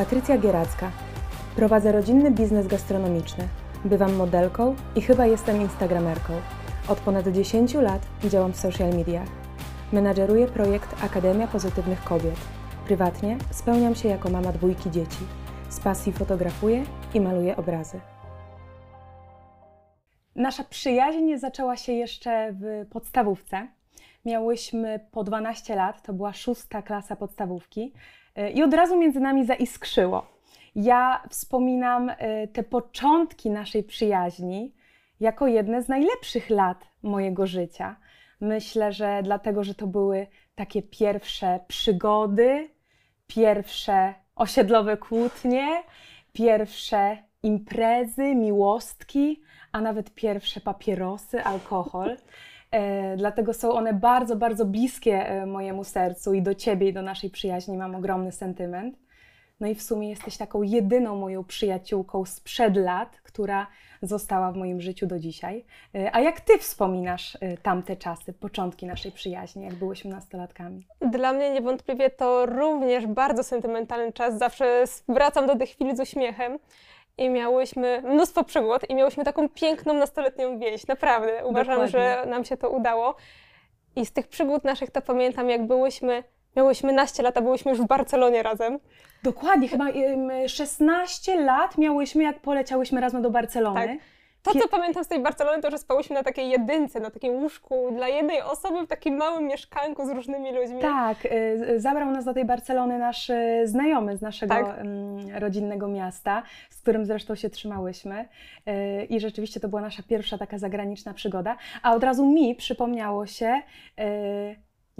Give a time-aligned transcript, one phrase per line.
[0.00, 0.90] Patrycja Gieracka.
[1.56, 3.48] Prowadzę rodzinny biznes gastronomiczny.
[3.84, 6.32] Bywam modelką i chyba jestem instagramerką.
[6.88, 9.28] Od ponad 10 lat działam w social mediach.
[9.92, 12.36] Menadżeruję projekt Akademia Pozytywnych Kobiet.
[12.86, 15.24] Prywatnie spełniam się jako mama dwójki dzieci.
[15.68, 18.00] Z pasji fotografuję i maluję obrazy.
[20.36, 23.68] Nasza przyjaźń zaczęła się jeszcze w podstawówce.
[24.24, 27.92] Miałyśmy po 12 lat, to była szósta klasa podstawówki
[28.54, 30.26] i od razu między nami zaiskrzyło.
[30.74, 32.14] Ja wspominam y,
[32.52, 34.74] te początki naszej przyjaźni
[35.20, 37.96] jako jedne z najlepszych lat mojego życia.
[38.40, 42.68] Myślę, że dlatego, że to były takie pierwsze przygody,
[43.26, 45.82] pierwsze osiedlowe kłótnie,
[46.32, 52.16] pierwsze imprezy, miłostki, a nawet pierwsze papierosy, alkohol.
[52.70, 57.02] E, dlatego są one bardzo, bardzo bliskie e, mojemu sercu i do ciebie, i do
[57.02, 58.98] naszej przyjaźni mam ogromny sentyment.
[59.60, 63.66] No i w sumie jesteś taką jedyną moją przyjaciółką sprzed lat, która
[64.02, 65.64] została w moim życiu do dzisiaj.
[65.94, 70.86] E, A jak ty wspominasz tamte czasy, początki naszej przyjaźni, jak byłyśmy nastolatkami?
[71.00, 74.38] Dla mnie niewątpliwie to również bardzo sentymentalny czas.
[74.38, 76.58] Zawsze wracam do tych chwil z uśmiechem.
[77.20, 80.86] I miałyśmy mnóstwo przygód i miałyśmy taką piękną nastoletnią więź.
[80.86, 81.44] Naprawdę.
[81.44, 81.92] Uważam, Dokładnie.
[81.92, 83.14] że nam się to udało.
[83.96, 86.24] I z tych przygód naszych to pamiętam, jak byłyśmy,
[86.56, 88.78] miałyśmy naście lat, a byłyśmy już w Barcelonie razem.
[89.22, 93.86] Dokładnie, chyba em, 16 lat miałyśmy, jak poleciałyśmy razem do Barcelony.
[93.86, 93.98] Tak.
[94.42, 97.90] To, co pamiętam z tej Barcelony, to, że spałyśmy na takiej jedynce, na takim łóżku
[97.94, 100.80] dla jednej osoby w takim małym mieszkanku z różnymi ludźmi.
[100.80, 104.78] Tak, y, zabrał nas do tej Barcelony nasz y, znajomy z naszego Tak.
[104.78, 108.28] mm, rodzinnego miasta, z którym zresztą się trzymałyśmy.
[108.68, 111.56] Y, I rzeczywiście to była nasza pierwsza taka zagraniczna przygoda.
[111.82, 113.62] A od razu mi przypomniało się,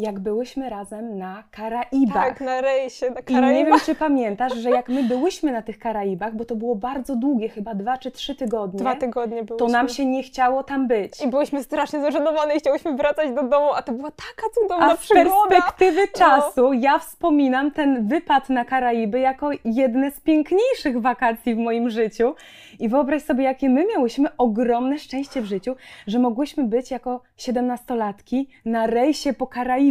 [0.01, 2.15] jak byłyśmy razem na Karaibach.
[2.29, 3.69] Tak, na rejsie, na I nie Karaibach.
[3.71, 7.49] wiem, czy pamiętasz, że jak my byłyśmy na tych Karaibach, bo to było bardzo długie,
[7.49, 9.67] chyba dwa czy trzy tygodnie, Dwa tygodnie byłyśmy.
[9.67, 11.21] to nam się nie chciało tam być.
[11.23, 14.97] I byłyśmy strasznie zażenowane i chciałyśmy wracać do domu, a to była taka cudowna A
[14.97, 15.25] z przygoda.
[15.31, 15.47] No.
[15.49, 21.91] perspektywy czasu ja wspominam ten wypad na Karaiby jako jedne z piękniejszych wakacji w moim
[21.91, 22.35] życiu.
[22.79, 28.49] I wyobraź sobie, jakie my miałyśmy ogromne szczęście w życiu, że mogłyśmy być jako siedemnastolatki
[28.65, 29.90] na rejsie po Karaibach.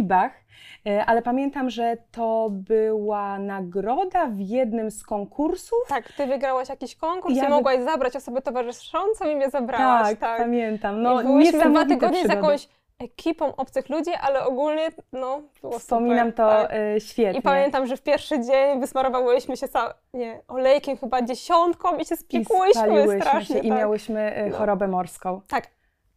[0.86, 5.78] E, Ale pamiętam, że to była nagroda w jednym z konkursów.
[5.88, 10.08] Tak, ty wygrałaś jakiś konkurs Ja i wy- mogłaś zabrać osobę towarzyszącą i mnie zabrałaś.
[10.08, 10.38] tak, tak.
[10.38, 11.02] pamiętam.
[11.02, 12.68] No, I byłyśmy dwa tygodnie z jakąś
[12.98, 16.70] ekipą obcych ludzi, ale ogólnie no, było Wspominam super, to tak.
[16.96, 17.38] e, świetnie.
[17.38, 22.14] I pamiętam, że w pierwszy dzień wysmarowałyśmy się ca- nie, olejkiem chyba dziesiątką i się
[22.14, 23.56] I spiekłyśmy spaliłyśmy strasznie.
[23.56, 23.78] się i tak.
[23.78, 24.56] miałyśmy e, No.
[24.56, 25.40] chorobę morską.
[25.48, 25.66] Tak.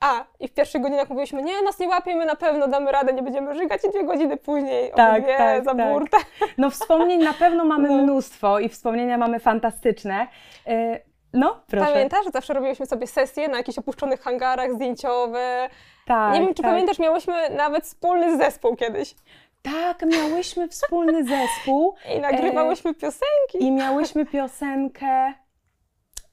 [0.03, 3.13] A, i w pierwszych godzinach mówiliśmy, nie, nas nie łapie, my na pewno damy radę,
[3.13, 5.93] nie będziemy żygać i dwie godziny później Tak, obydwie tak, za tak.
[5.93, 6.17] burtę.
[6.57, 7.97] No wspomnień na pewno mamy No.
[8.03, 10.27] mnóstwo i wspomnienia mamy fantastyczne.
[10.67, 10.99] E,
[11.33, 11.91] No, proszę.
[11.93, 15.69] Pamiętasz, że zawsze robiłyśmy sobie sesje na jakichś opuszczonych hangarach zdjęciowe.
[16.07, 16.71] Tak, nie wiem, czy tak.
[16.71, 19.15] pamiętasz, miałyśmy nawet wspólny zespół kiedyś.
[19.61, 23.57] Tak, miałyśmy wspólny zespół I nagrywałyśmy piosenki.
[23.59, 25.33] i miałyśmy piosenkę...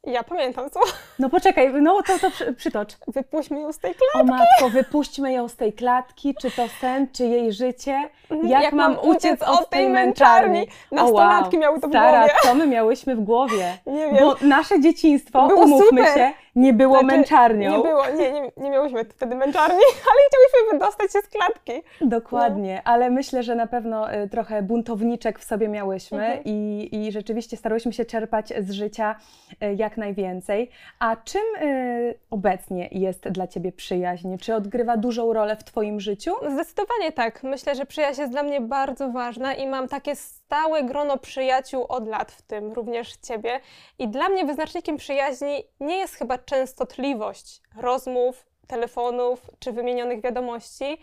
[0.06, 0.80] Ja pamiętam co.
[1.18, 2.88] No poczekaj, no to, to przy, przytocz.
[3.08, 4.30] Wypuśćmy ją z tej O klatki.
[4.30, 8.08] matko, wypuśćmy ją z tej klatki, czy to sen, czy jej życie.
[8.44, 10.66] Jak, mam uciec od tej męczarni?
[10.92, 12.34] Nastolatki miały to w Stara, głowie.
[12.42, 13.78] co my miałyśmy w głowie?
[13.86, 14.16] Nie wiem.
[14.20, 16.14] Bo nasze dzieciństwo, Było umówmy super.
[16.14, 17.76] się, nie było Znaczy, męczarnią.
[17.76, 19.76] Nie było, nie, nie, nie miałyśmy wtedy męczarni,
[20.10, 21.72] ale chciałyśmy wydostać się z klatki.
[22.00, 26.42] Dokładnie, ale myślę, że na pewno y, trochę buntowniczek w sobie miałyśmy Mhm.
[26.44, 29.16] i, i rzeczywiście starałyśmy się czerpać z życia
[29.62, 30.70] y, jak najwięcej.
[30.98, 34.36] A czym y, obecnie jest dla Ciebie przyjaźń?
[34.36, 36.32] Czy odgrywa dużą rolę w Twoim życiu?
[36.52, 37.42] Zdecydowanie tak.
[37.42, 40.14] Myślę, że przyjaźń jest dla mnie bardzo ważna i mam takie
[40.50, 43.60] stałe grono przyjaciół od lat, w tym również Ciebie.
[43.98, 50.98] I dla mnie wyznacznikiem przyjaźni nie jest chyba częstotliwość rozmów, telefonów czy wymienionych wiadomości,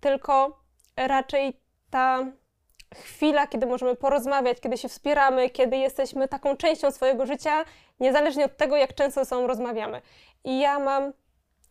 [0.00, 0.60] tylko
[0.96, 1.60] raczej
[1.90, 2.26] ta
[2.94, 7.64] chwila, kiedy możemy porozmawiać, kiedy się wspieramy, kiedy jesteśmy taką częścią swojego życia,
[8.00, 10.02] niezależnie od tego, jak często ze sobą rozmawiamy.
[10.44, 11.12] I ja mam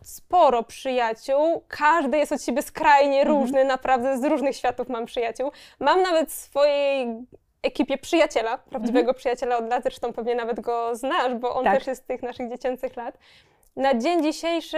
[0.07, 5.51] sporo przyjaciół, każdy jest od siebie skrajnie różny, naprawdę z różnych światów mam przyjaciół.
[5.79, 7.07] Mam nawet swojej
[7.63, 11.77] ekipie przyjaciela, prawdziwego przyjaciela od lat, zresztą pewnie nawet go znasz, bo on Tak.
[11.77, 13.17] też jest z tych naszych dziecięcych lat.
[13.75, 14.77] Na dzień dzisiejszy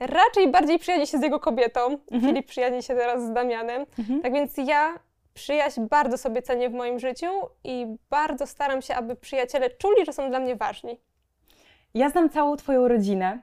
[0.00, 4.22] raczej bardziej przyjaźni się z jego kobietą, Filip przyjaźni się teraz z Damianem, Mhm.
[4.22, 4.98] tak więc ja
[5.34, 7.26] przyjaźń bardzo sobie cenię w moim życiu
[7.64, 11.00] i bardzo staram się, aby przyjaciele czuli, że są dla mnie ważni.
[11.94, 13.38] Ja znam całą Twoją rodzinę.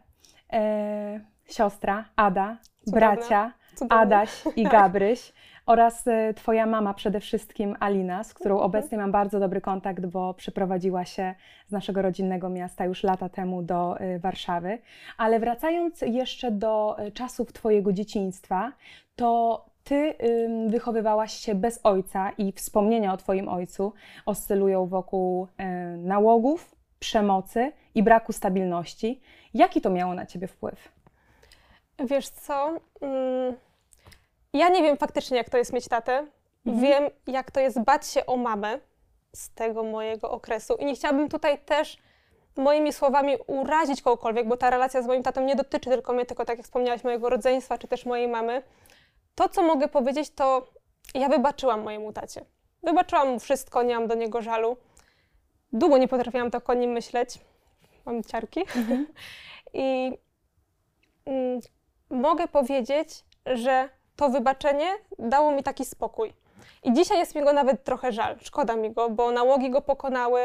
[0.51, 2.99] E, siostra, Ada, Cudowna.
[2.99, 4.01] bracia, Cudownie.
[4.01, 5.33] Adaś i Gabryś
[5.65, 8.65] oraz e, Twoja mama przede wszystkim Alina, z którą Mhm.
[8.65, 11.35] obecnie mam bardzo dobry kontakt, bo przyprowadziła się
[11.67, 14.79] z naszego rodzinnego miasta już lata temu do e, Warszawy.
[15.17, 18.71] Ale wracając jeszcze do e, czasów Twojego dzieciństwa,
[19.15, 20.13] to Ty
[20.67, 23.93] wychowywałaś się bez ojca i wspomnienia o Twoim ojcu
[24.25, 25.47] oscylują wokół
[25.97, 29.21] nałogów, przemocy i braku stabilności.
[29.53, 30.91] Jaki to miało na Ciebie wpływ?
[31.99, 32.67] Wiesz co?
[33.01, 33.55] Mm,
[34.53, 36.27] Ja nie wiem faktycznie, jak to jest mieć tatę.
[36.65, 36.83] Mhm.
[36.85, 38.79] Wiem, jak to jest bać się o mamę
[39.35, 40.75] z tego mojego okresu.
[40.75, 41.97] I nie chciałabym tutaj też
[42.57, 46.45] moimi słowami urazić kogokolwiek, bo ta relacja z moim tatą nie dotyczy tylko mnie, tylko
[46.45, 48.63] tak jak wspomniałaś, mojego rodzeństwa, czy też mojej mamy.
[49.35, 50.67] To, co mogę powiedzieć, to
[51.13, 52.45] ja wybaczyłam mojemu tacie.
[52.83, 54.77] Wybaczyłam mu wszystko, nie mam do niego żalu.
[55.73, 57.39] Długo nie potrafiłam tak o nim myśleć.
[58.05, 58.61] Mam ciarki.
[59.73, 60.11] I
[61.25, 61.59] mm,
[62.09, 63.09] mogę powiedzieć,
[63.45, 64.87] że to wybaczenie
[65.19, 66.33] dało mi taki spokój.
[66.83, 68.37] I dzisiaj jest mi go nawet trochę żal.
[68.41, 70.41] Szkoda mi go, bo nałogi go pokonały.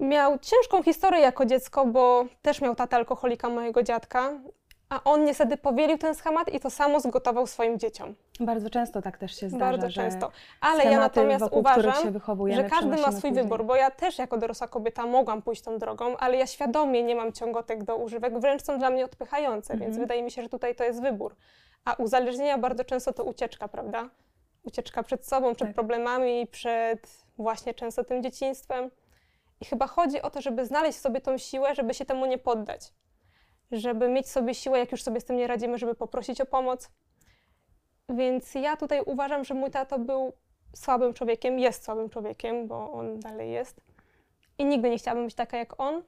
[0.00, 4.32] Miał ciężką historię jako dziecko, bo też miał tatę alkoholika mojego dziadka,
[4.88, 8.14] a on niestety powielił ten schemat i to samo zgotował swoim dzieciom.
[8.40, 10.30] Bardzo często tak też się zdarza, Bardzo często.
[10.60, 11.94] Ale ja natomiast wokół uważam,
[12.50, 16.16] że każdy ma swój wybór, bo ja też jako dorosła kobieta mogłam pójść tą drogą,
[16.16, 20.00] ale ja świadomie nie mam ciągotek do używek, wręcz są dla mnie odpychające, więc Mhm.
[20.00, 21.36] wydaje mi się, że tutaj to jest wybór.
[21.84, 24.08] A uzależnienia bardzo często to ucieczka, prawda?
[24.62, 25.74] Ucieczka przed sobą, przed Tak.
[25.74, 28.90] problemami, przed właśnie często tym dzieciństwem.
[29.60, 32.38] I chyba chodzi o to, żeby znaleźć w sobie tą siłę, żeby się temu nie
[32.38, 32.80] poddać.
[33.70, 36.90] Żeby mieć sobie siłę, jak już sobie z tym nie radzimy, żeby poprosić o pomoc.
[38.08, 40.32] Więc ja tutaj uważam, że mój tato był
[40.76, 43.80] słabym człowiekiem, jest słabym człowiekiem, bo on dalej jest.
[44.58, 46.02] I nigdy nie chciałabym być taka jak on.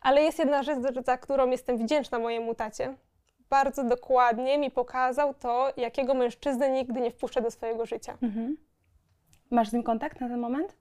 [0.00, 2.96] Ale jest jedna rzecz, za którą jestem wdzięczna mojemu tacie.
[3.50, 8.18] Bardzo dokładnie mi pokazał to, jakiego mężczyznę nigdy nie wpuszczę do swojego życia.
[8.22, 8.56] Mhm.
[9.50, 10.76] Masz z nim kontakt na ten moment?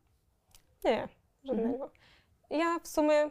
[0.83, 1.07] Nie,
[1.43, 1.91] żadnego.
[2.49, 3.29] Ja w sumie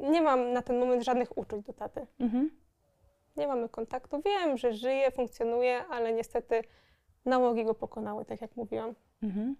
[0.00, 2.06] nie mam na ten moment żadnych uczuć do taty.
[2.20, 2.50] Mhm.
[3.36, 4.22] Nie mamy kontaktu.
[4.24, 6.62] Wiem, że żyje, funkcjonuje, ale niestety
[7.24, 8.94] nałogi go pokonały, tak jak mówiłam.
[9.22, 9.56] Mhm.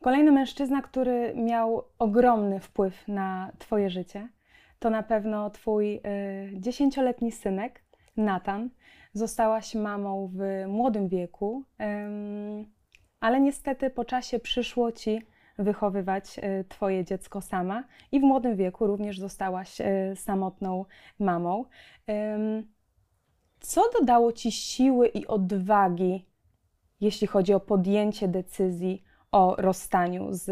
[0.00, 4.28] Kolejny mężczyzna, który miał ogromny wpływ na Twoje życie,
[4.78, 6.00] to na pewno Twój y,
[6.52, 7.82] dziesięcioletni synek,
[8.16, 8.70] Natan.
[9.12, 12.66] Zostałaś mamą w młodym wieku, ym,
[13.20, 15.22] ale niestety po czasie przyszło Ci
[15.58, 19.84] wychowywać y, Twoje dziecko sama i w młodym wieku również zostałaś y,
[20.16, 20.84] samotną
[21.18, 21.64] mamą.
[23.60, 26.26] Co dodało Ci siły i odwagi,
[27.00, 29.02] jeśli chodzi o podjęcie decyzji
[29.32, 30.50] o rozstaniu z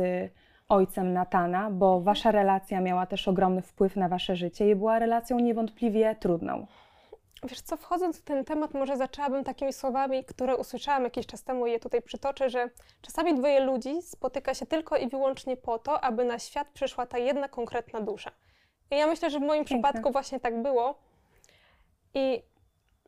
[0.69, 5.39] ojcem Natana, bo Wasza relacja miała też ogromny wpływ na Wasze życie i była relacją
[5.39, 6.67] niewątpliwie trudną.
[7.43, 11.67] Wiesz co, wchodząc w ten temat, może zaczęłabym takimi słowami, które usłyszałam jakiś czas temu
[11.67, 12.71] i je tutaj przytoczę, że
[13.03, 17.19] czasami dwoje ludzi spotyka się tylko i wyłącznie po to, aby na świat przyszła ta
[17.19, 18.31] jedna konkretna dusza.
[18.91, 19.91] I ja myślę, że w moim Piękne.
[19.91, 20.99] przypadku właśnie tak było.
[22.15, 22.43] I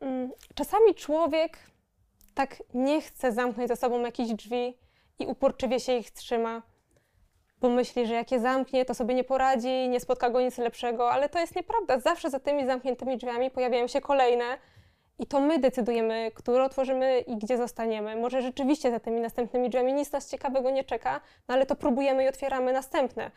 [0.01, 1.59] mm, czasami człowiek
[2.35, 4.79] tak nie chce zamknąć za sobą jakichś drzwi
[5.19, 6.63] i uporczywie się ich trzyma,
[7.63, 11.11] bo myśli, że jak je zamknie, to sobie nie poradzi, nie spotka go nic lepszego,
[11.11, 12.01] ale to jest nieprawda.
[12.01, 14.45] Zawsze za tymi zamkniętymi drzwiami pojawiają się kolejne
[15.19, 18.17] i to my decydujemy, które otworzymy i gdzie zostaniemy.
[18.17, 22.25] Może rzeczywiście za tymi następnymi drzwiami nic nas ciekawego nie czeka, no ale to próbujemy
[22.25, 23.31] i otwieramy następne.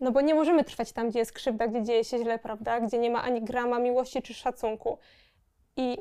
[0.00, 2.80] No bo nie możemy trwać tam, gdzie jest krzywda, gdzie dzieje się źle, prawda?
[2.80, 4.98] Gdzie nie ma ani grama miłości czy szacunku.
[5.76, 5.98] I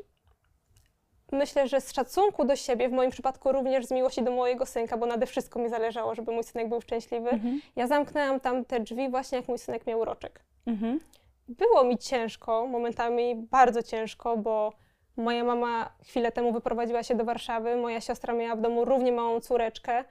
[1.32, 4.98] myślę, że z szacunku do siebie, w moim przypadku również z miłości do mojego synka,
[4.98, 7.62] bo nade wszystko mi zależało, żeby mój synek był szczęśliwy, Mhm.
[7.76, 10.44] ja zamknęłam tam te drzwi właśnie jak mój synek miał roczek.
[10.68, 11.00] Mhm.
[11.48, 14.74] Było mi ciężko, momentami bardzo ciężko, bo
[15.18, 19.40] moja mama chwilę temu wyprowadziła się do Warszawy, moja siostra miała w domu równie małą
[19.40, 20.04] córeczkę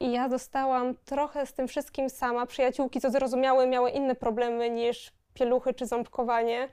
[0.00, 2.46] i ja zostałam trochę z tym wszystkim sama.
[2.46, 6.68] Przyjaciółki, co zrozumiały, miały inne problemy niż pieluchy czy ząbkowanie.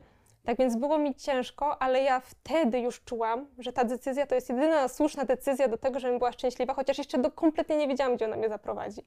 [0.49, 4.49] Tak więc było mi ciężko, ale ja wtedy już czułam, że ta decyzja to jest
[4.49, 8.25] jedyna słuszna decyzja do tego, żebym była szczęśliwa, chociaż jeszcze do, kompletnie nie wiedziałam, gdzie
[8.25, 9.01] ona mnie zaprowadzi.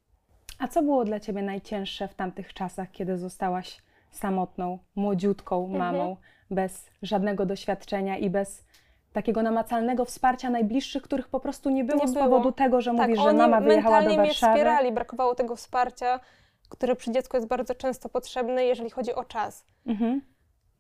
[0.58, 5.78] A co było dla Ciebie najcięższe w tamtych czasach, kiedy zostałaś samotną, młodziutką Mhm.
[5.78, 6.16] mamą,
[6.50, 8.64] bez żadnego doświadczenia i bez
[9.12, 12.24] takiego namacalnego wsparcia najbliższych, których po prostu nie było Nie z było.
[12.24, 14.52] powodu tego, że mówisz, że Tak, mama wyjechała do mentalnie mnie Warszawy?
[14.52, 16.20] wspierali, brakowało tego wsparcia,
[16.68, 19.64] które przy dziecku jest bardzo często potrzebne, jeżeli chodzi o czas.
[19.86, 20.20] Mhm.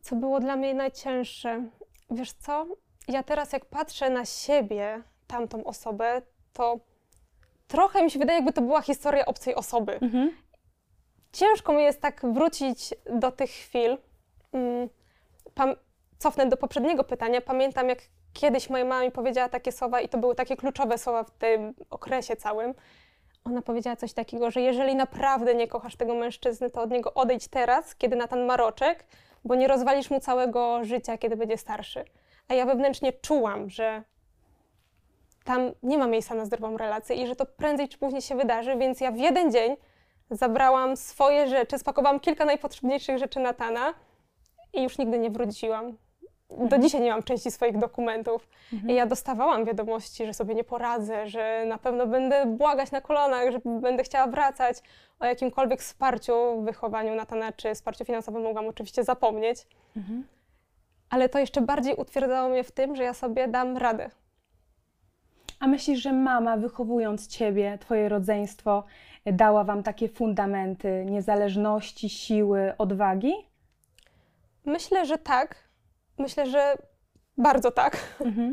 [0.02, 1.64] Co było dla mnie najcięższe?
[2.10, 2.66] Wiesz co?
[3.08, 6.80] Ja teraz jak patrzę na siebie, tamtą osobę, to
[7.68, 9.98] trochę mi się wydaje, jakby to była historia obcej osoby.
[10.00, 10.36] Mhm.
[11.32, 13.98] Ciężko mi jest tak wrócić do tych chwil.
[14.52, 14.88] Mm,
[15.54, 15.76] Pam-
[16.18, 17.40] cofnę do poprzedniego pytania.
[17.40, 17.98] Pamiętam, jak
[18.32, 21.74] kiedyś moja mama mi powiedziała takie słowa i to były takie kluczowe słowa w tym
[21.90, 22.74] okresie całym.
[23.44, 27.48] Ona powiedziała coś takiego, że jeżeli naprawdę nie kochasz tego mężczyzny, to od niego odejdź
[27.48, 29.04] teraz, kiedy Natan ma roczek,
[29.44, 32.04] bo nie rozwalisz mu całego życia, kiedy będzie starszy.
[32.48, 34.02] A ja wewnętrznie czułam, że
[35.44, 38.76] tam nie ma miejsca na zdrową relację i że to prędzej czy później się wydarzy,
[38.76, 39.76] więc ja w jeden dzień
[40.30, 43.94] zabrałam swoje rzeczy, spakowałam kilka najpotrzebniejszych rzeczy Natana
[44.72, 45.96] i już nigdy nie wróciłam.
[46.58, 48.48] Do dzisiaj nie mam części swoich dokumentów.
[48.88, 53.52] I ja dostawałam wiadomości, że sobie nie poradzę, że na pewno będę błagać na kolanach,
[53.52, 54.76] że będę chciała wracać.
[55.20, 59.66] O jakimkolwiek wsparciu w wychowaniu Natana czy wsparciu finansowym mogłam oczywiście zapomnieć.
[61.10, 64.10] Ale to jeszcze bardziej utwierdzało mnie w tym, że ja sobie dam radę.
[65.60, 68.84] A myślisz, że mama, wychowując ciebie, twoje rodzeństwo,
[69.26, 73.34] dała wam takie fundamenty niezależności, siły, odwagi?
[74.64, 75.71] Myślę, że tak.
[76.18, 76.76] Myślę, że
[77.38, 77.96] bardzo tak.
[78.20, 78.52] Mhm.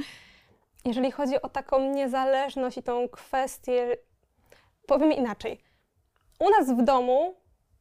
[0.86, 3.98] Jeżeli chodzi o taką niezależność i tą kwestię,
[4.86, 5.60] powiem inaczej.
[6.39, 7.36] U nas w domu,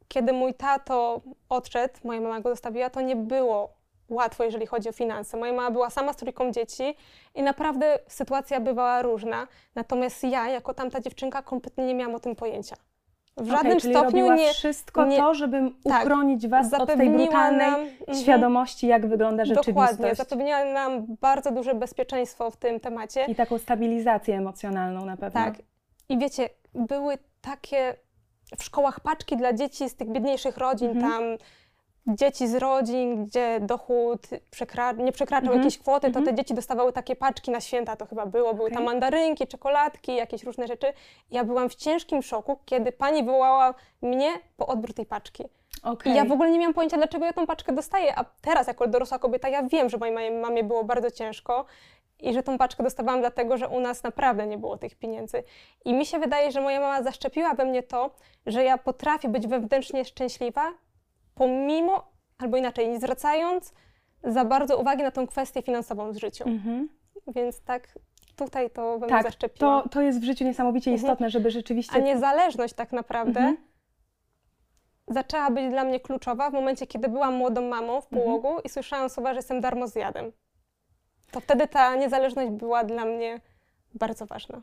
[0.07, 3.73] kiedy mój tato odszedł, moja mama go zostawiła, to nie było
[4.09, 5.37] łatwo, jeżeli chodzi o finanse.
[5.37, 6.95] Moja mama była sama z trójką dzieci
[7.35, 9.47] i naprawdę sytuacja bywała różna.
[9.75, 12.75] Natomiast ja, jako tamta dziewczynka, kompletnie nie miałam o tym pojęcia.
[13.37, 16.79] W Okej, żadnym czyli stopniu nie wszystko nie- to, żeby tak, uchronić was od tej
[16.97, 18.17] zapewniła brutalnej nam- mhm.
[18.17, 19.91] świadomości, jak wygląda rzeczywistość.
[19.91, 23.25] Dokładnie, zapewniała nam bardzo duże bezpieczeństwo w tym temacie.
[23.25, 25.43] I taką stabilizację emocjonalną na pewno.
[25.43, 25.55] Tak.
[26.09, 27.95] I wiecie, były takie
[28.57, 31.11] w szkołach paczki dla dzieci z tych biedniejszych rodzin, Mhm.
[31.11, 31.23] tam
[32.15, 35.59] dzieci z rodzin, gdzie dochód przekra- nie przekraczał Mhm.
[35.59, 36.25] jakiejś kwoty, to Mhm.
[36.25, 38.53] te dzieci dostawały takie paczki na święta, to chyba było.
[38.53, 38.85] Były tam Okej.
[38.85, 40.93] mandarynki, czekoladki, jakieś różne rzeczy.
[41.31, 45.43] Ja byłam w ciężkim szoku, kiedy pani wywołała mnie po odbiór tej paczki.
[45.83, 46.11] Okej.
[46.11, 48.87] I ja w ogóle nie miałam pojęcia, dlaczego ja tą paczkę dostaję, a teraz jako
[48.87, 51.65] dorosła kobieta ja wiem, że mojej mamie- mamie było bardzo ciężko
[52.19, 55.43] i że tą paczkę dostawałam dlatego, że u nas naprawdę nie było tych pieniędzy.
[55.85, 58.11] I mi się wydaje, że moja mama zaszczepiła we mnie to,
[58.45, 60.71] że ja potrafię być wewnętrznie szczęśliwa,
[61.39, 63.73] pomimo, albo inaczej, nie zwracając
[64.23, 66.43] za bardzo uwagi na tą kwestię finansową w życiu.
[66.47, 66.89] Mhm.
[67.27, 67.99] Więc tak
[68.35, 69.81] tutaj to mnie Tak, zaszczepiło.
[69.81, 71.05] to, to jest w życiu niesamowicie Mhm.
[71.05, 71.95] istotne, żeby rzeczywiście...
[71.95, 73.57] A niezależność tak naprawdę Mhm.
[75.07, 78.21] zaczęła być dla mnie kluczowa w momencie, kiedy byłam młodą mamą w Mhm.
[78.21, 80.31] połogu i słyszałam słowa, że jestem darmozjadem.
[81.31, 83.41] To wtedy ta niezależność była dla mnie
[83.93, 84.61] bardzo ważna.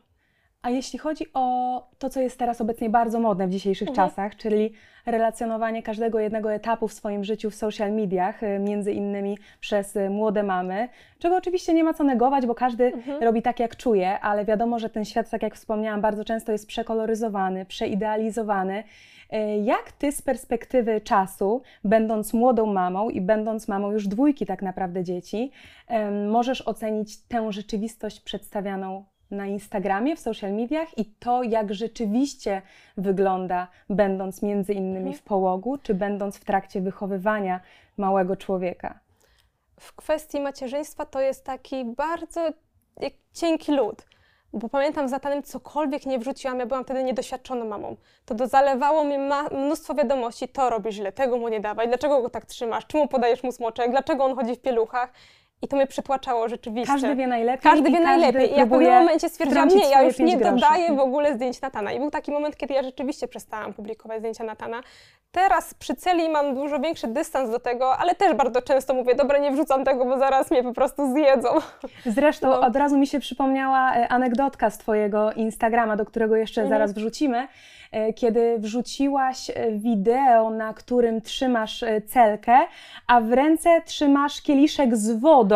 [0.67, 4.09] A jeśli chodzi o to, co jest teraz obecnie bardzo modne w dzisiejszych Mhm.
[4.09, 4.73] czasach, czyli
[5.05, 10.09] relacjonowanie każdego jednego etapu w swoim życiu w social mediach, y, między innymi przez y,
[10.09, 13.23] młode mamy, czego oczywiście nie ma co negować, bo każdy Mhm.
[13.23, 16.67] robi tak, jak czuje, ale wiadomo, że ten świat, tak jak wspomniałam, bardzo często jest
[16.67, 18.83] przekoloryzowany, przeidealizowany.
[19.33, 24.61] Y, Jak ty z perspektywy czasu, będąc młodą mamą i będąc mamą już dwójki tak
[24.61, 25.51] naprawdę dzieci,
[26.29, 32.61] możesz ocenić tę rzeczywistość przedstawianą na Instagramie, w social mediach i to, jak rzeczywiście
[32.97, 35.13] wygląda, będąc między innymi Mhm.
[35.15, 37.59] w połogu, czy będąc w trakcie wychowywania
[37.97, 38.99] małego człowieka.
[39.79, 42.49] W kwestii macierzyństwa to jest taki bardzo
[43.33, 44.05] cienki lód.
[44.53, 47.95] Bo pamiętam za tanem cokolwiek nie wrzuciłam, ja byłam wtedy niedoświadczoną mamą.
[48.25, 52.21] To do zalewało mnie ma- mnóstwo wiadomości, to robisz źle, tego mu nie dawaj, dlaczego
[52.21, 55.13] go tak trzymasz, czemu podajesz mu smoczek, dlaczego on chodzi w pieluchach.
[55.61, 56.93] I to mnie przytłaczało rzeczywiście.
[56.93, 57.71] Każdy wie najlepiej.
[57.71, 58.53] Każdy wie najlepiej.
[58.53, 61.91] I ja w pewnym momencie stwierdziłam, nie, ja już nie dodaję w ogóle zdjęć Natana.
[61.91, 64.81] I był taki moment, kiedy ja rzeczywiście przestałam publikować zdjęcia Natana.
[65.31, 69.37] Teraz przy celi mam dużo większy dystans do tego, ale też bardzo często mówię, dobra,
[69.37, 71.49] nie wrzucam tego, bo zaraz mnie po prostu zjedzą.
[72.05, 72.61] Zresztą No.
[72.61, 76.79] od razu mi się przypomniała e, anegdotka z Twojego Instagrama, do którego jeszcze Mhm.
[76.79, 77.47] zaraz wrzucimy,
[77.91, 82.57] e, kiedy wrzuciłaś e, wideo, na którym trzymasz celkę,
[83.07, 85.46] a w ręce trzymasz kieliszek z wodą.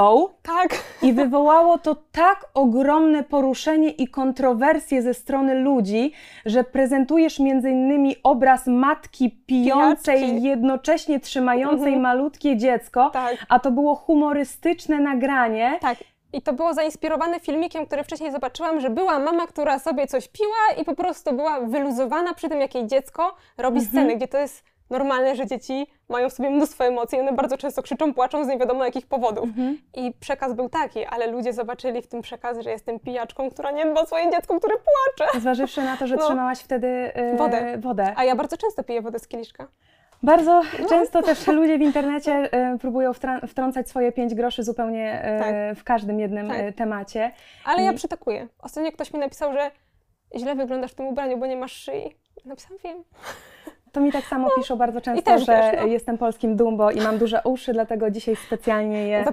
[0.43, 0.83] Tak.
[1.01, 6.11] I wywołało to tak ogromne poruszenie i kontrowersje ze strony ludzi,
[6.45, 10.43] że prezentujesz między innymi obraz matki pijącej, Pijaczki.
[10.43, 12.01] jednocześnie trzymającej Mhm.
[12.01, 13.45] malutkie dziecko, Tak.
[13.49, 15.77] a to było humorystyczne nagranie.
[15.81, 15.97] Tak.
[16.33, 20.81] I to było zainspirowane filmikiem, który wcześniej zobaczyłam, że była mama, która sobie coś piła
[20.81, 23.91] i po prostu była wyluzowana przy tym, jak jej dziecko robi Mhm.
[23.91, 27.81] sceny, gdzie to jest normalne, że dzieci mają w sobie mnóstwo emocji, one bardzo często
[27.81, 29.43] krzyczą, płaczą z nie wiadomo jakich powodów.
[29.43, 29.77] Mhm.
[29.93, 33.85] I przekaz był taki, ale ludzie zobaczyli w tym przekaz, że jestem pijaczką, która nie
[33.85, 35.39] dba o swoje dziecko, które płacze.
[35.39, 36.25] Zważywszy na to, że No.
[36.25, 37.77] trzymałaś wtedy e, Wodę.
[37.77, 38.13] wodę.
[38.15, 39.67] A ja bardzo często piję wodę z kieliszka.
[40.23, 40.89] Bardzo No.
[40.89, 43.11] często też ludzie w internecie e, próbują
[43.47, 45.79] wtrącać swoje pięć groszy zupełnie e, Tak.
[45.79, 46.57] w każdym jednym Tak.
[46.59, 47.31] e, temacie.
[47.65, 48.47] Ale ja I- przytakuję.
[48.59, 49.71] Ostatnio ktoś mi napisał, że
[50.37, 52.15] źle wyglądasz w tym ubraniu, bo nie masz szyi.
[52.45, 53.03] Napisałam, wiem.
[53.91, 55.87] To mi tak samo piszą bardzo często, że wiesz, no.
[55.87, 59.23] jestem polskim Dumbo i mam duże uszy, dlatego dzisiaj specjalnie je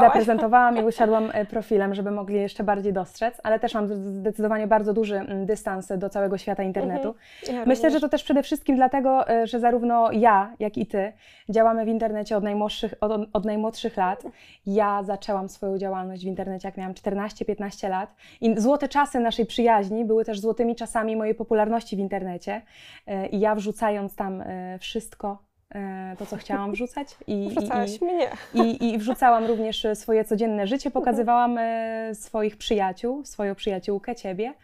[0.00, 4.92] zaprezentowałam i usiadłam e, profilem, żeby mogli jeszcze bardziej dostrzec, ale też mam zdecydowanie bardzo
[4.92, 7.14] duży mm, dystans do całego świata internetu.
[7.40, 7.58] Mhm.
[7.58, 11.12] Ja Myślę, że to też przede wszystkim dlatego, e, że zarówno ja, jak i ty
[11.48, 14.22] działamy w internecie od najmłodszych, od, od najmłodszych lat.
[14.66, 20.04] Ja zaczęłam swoją działalność w internecie, jak miałam 14-15 lat i złote czasy naszej przyjaźni
[20.04, 22.62] były też złotymi czasami mojej popularności w internecie
[23.06, 23.54] E, i ja
[23.90, 25.38] wrzucając tam e, wszystko,
[25.74, 28.28] e, to co chciałam wrzucać i, Wrzucałaś i, mnie.
[28.54, 34.54] i, I wrzucałam również swoje codzienne życie, pokazywałam e, swoich przyjaciół, swoją przyjaciółkę, ciebie.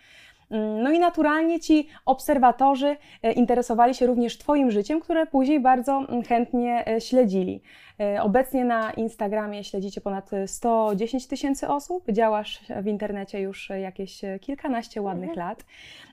[0.51, 5.93] Mm, No i naturalnie ci obserwatorzy e, interesowali się również Twoim życiem, które później bardzo
[6.09, 7.63] mm, chętnie e, śledzili.
[8.01, 14.21] E, Obecnie na Instagramie śledzicie ponad e, 110 tysięcy osób, działasz w internecie już jakieś
[14.41, 15.49] kilkanaście ładnych Mhm.
[15.49, 15.65] lat.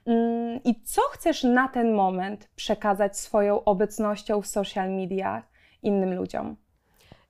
[0.05, 5.43] Mm, I co chcesz na ten moment przekazać swoją obecnością w social mediach
[5.83, 6.55] innym ludziom?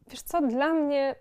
[0.08, 1.16] Wiesz co, dla mnie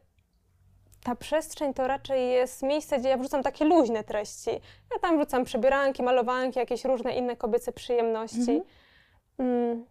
[1.02, 4.50] ta przestrzeń to raczej jest miejsce, gdzie ja wrzucam takie luźne treści.
[4.92, 8.38] Ja tam wrzucam przebieranki, malowanki, jakieś różne inne kobiece przyjemności.
[8.40, 8.62] Mhm.
[9.38, 9.84] Mm.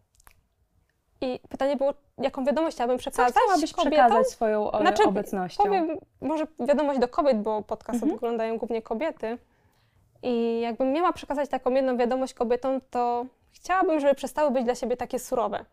[1.22, 3.91] I pytanie było, jaką wiadomość chciałabym Co przekazać chciałabyś kobietom?
[3.91, 5.63] przekazać swoją e, Znaczy, obecnością?
[5.63, 8.13] Powiem, może wiadomość do kobiet, bo podcast Mhm.
[8.13, 9.38] oglądają głównie kobiety.
[10.24, 14.98] I jakbym miała przekazać taką jedną wiadomość kobietom, to chciałabym, żeby przestały być dla siebie
[14.98, 15.65] takie surowe.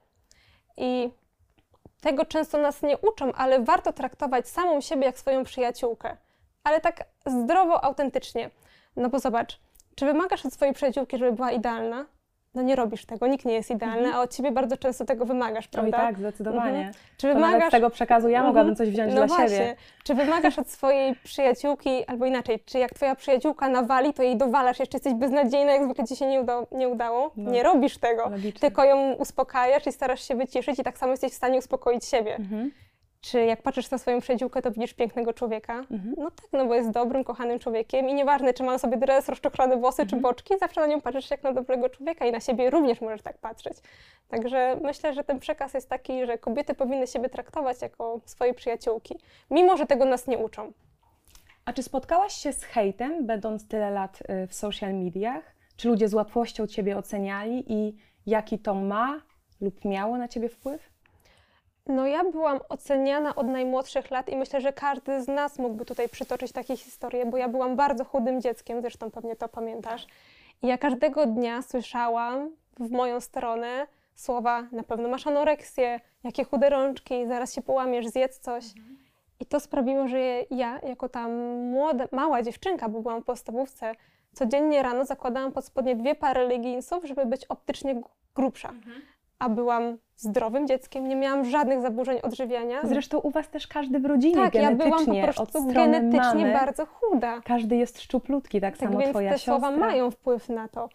[0.77, 1.11] I
[2.01, 6.17] tego często nas nie uczą, ale warto traktować samą siebie jak swoją przyjaciółkę.
[6.65, 8.51] Ale tak zdrowo, autentycznie.
[8.97, 9.61] No bo zobacz,
[9.95, 12.07] czy wymagasz od swojej przyjaciółki, żeby była idealna?
[12.59, 14.17] No nie robisz tego, nikt nie jest idealny, Mhm.
[14.17, 15.99] a od ciebie bardzo często tego wymagasz, Oj prawda?
[15.99, 16.91] tak, zdecydowanie.
[17.17, 18.47] Czy To nawet z wymagasz tego przekazu ja Mhm.
[18.55, 19.49] mogłabym coś wziąć no dla właśnie.
[19.57, 19.77] siebie.
[20.05, 24.79] Czy wymagasz od swojej przyjaciółki, albo inaczej, czy jak twoja przyjaciółka nawali, to jej dowalasz,
[24.81, 27.31] jeszcze jesteś beznadziejna, jak zwykle ci się nie, uda, nie udało?
[27.37, 27.51] No.
[27.51, 28.23] Nie robisz tego.
[28.31, 28.61] Logicznie.
[28.61, 32.37] Tylko ją uspokajasz i starasz się wyciszyć i tak samo jesteś w stanie uspokoić siebie.
[32.37, 32.71] Mhm.
[33.21, 35.75] Czy jak patrzysz na swoją przyjaciółkę, to widzisz pięknego człowieka?
[35.91, 36.15] Mhm.
[36.19, 39.29] No tak, no bo jest dobrym, kochanym człowiekiem i nieważne, czy ma na sobie dres,
[39.29, 40.23] rozczochrane włosy, czy Mhm.
[40.23, 43.39] boczki, zawsze na nią patrzysz jak na dobrego człowieka i na siebie również możesz tak
[43.39, 43.77] patrzeć.
[44.29, 49.19] Także myślę, że ten przekaz jest taki, że kobiety powinny siebie traktować jako swoje przyjaciółki,
[49.51, 50.73] mimo że tego nas nie uczą.
[51.65, 55.55] A czy spotkałaś się z hejtem, będąc tyle lat y, w social mediach?
[55.77, 59.21] Czy ludzie z łatwością Ciebie oceniali i jaki to ma
[59.61, 60.88] lub miało na Ciebie wpływ?
[61.89, 66.09] No ja byłam oceniana od najmłodszych lat i myślę, że każdy z nas mógłby tutaj
[66.09, 70.07] przytoczyć takie historie, bo ja byłam bardzo chudym dzieckiem, zresztą pewnie to pamiętasz.
[70.63, 76.71] I ja każdego dnia słyszałam w moją stronę słowa na pewno masz anoreksję, jakie chude
[76.71, 78.65] rączki, zaraz się połamiesz, zjedz coś.
[79.41, 80.19] I to sprawiło, że
[80.51, 83.93] ja, jako ta młoda, mała dziewczynka, bo byłam w podstawówce,
[84.33, 88.03] codziennie rano zakładałam pod spodnie dwie pary leginsów, żeby być optycznie
[88.35, 88.73] grubsza.
[89.39, 92.81] A byłam zdrowym dzieckiem, nie miałam żadnych zaburzeń odżywiania.
[92.85, 96.53] Zresztą u Was też każdy w rodzinie tak, ja byłam po genetycznie, prostu genetycznie mamy,
[96.53, 97.41] bardzo chuda.
[97.45, 99.55] każdy jest szczuplutki, tak, Tak samo więc Twoja te siostra.
[99.61, 100.89] słowa mają wpływ na to.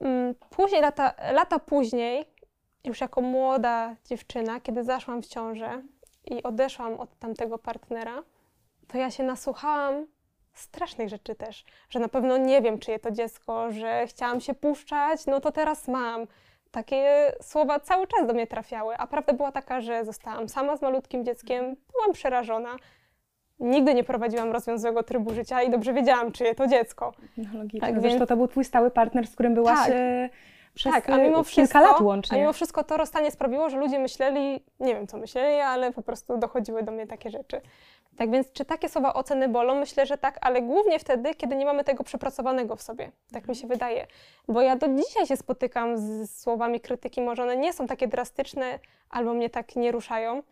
[0.00, 2.24] Mm, Później, lata, lata później,
[2.84, 5.82] już jako młoda dziewczyna, kiedy zaszłam w ciążę
[6.24, 8.22] i odeszłam od tamtego partnera,
[8.88, 10.06] to ja się nasłuchałam
[10.52, 15.26] strasznych rzeczy też, że na pewno nie wiem, czyje to dziecko, że chciałam się puszczać,
[15.26, 16.26] no to teraz mam.
[16.72, 20.82] Takie słowa cały czas do mnie trafiały, a prawda była taka, że zostałam sama z
[20.82, 22.76] malutkim dzieckiem, byłam przerażona.
[23.60, 27.12] Nigdy nie prowadziłam rozwiązłego trybu życia i dobrze wiedziałam, czyje to dziecko.
[27.36, 27.80] No, logicznie.
[27.80, 29.92] Tak, Zresztą więc- to był Twój stały partner, z którym byłaś Tak.
[30.74, 32.38] Przez tak, a e, mimo kilka wszystko, lat a łącznie.
[32.38, 36.38] mimo wszystko to rozstanie sprawiło, że ludzie myśleli, nie wiem co myśleli, ale po prostu
[36.38, 37.60] dochodziły do mnie takie rzeczy.
[38.16, 39.74] Tak więc, czy takie słowa oceny bolą?
[39.74, 43.12] Myślę, że tak, ale głównie wtedy, kiedy nie mamy tego przepracowanego w sobie.
[43.32, 44.06] Tak mi się wydaje.
[44.48, 48.78] Bo ja do dzisiaj się spotykam z słowami krytyki, może one nie są takie drastyczne,
[49.10, 50.42] albo mnie tak nie ruszają.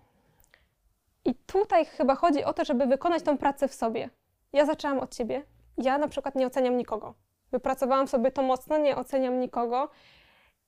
[1.25, 4.11] I tutaj chyba chodzi o to, żeby wykonać tą pracę w sobie.
[4.53, 5.43] Ja zaczęłam od ciebie.
[5.79, 7.15] Ja na przykład nie oceniam nikogo.
[7.53, 9.89] Wypracowałam sobie to mocno, nie oceniam nikogo.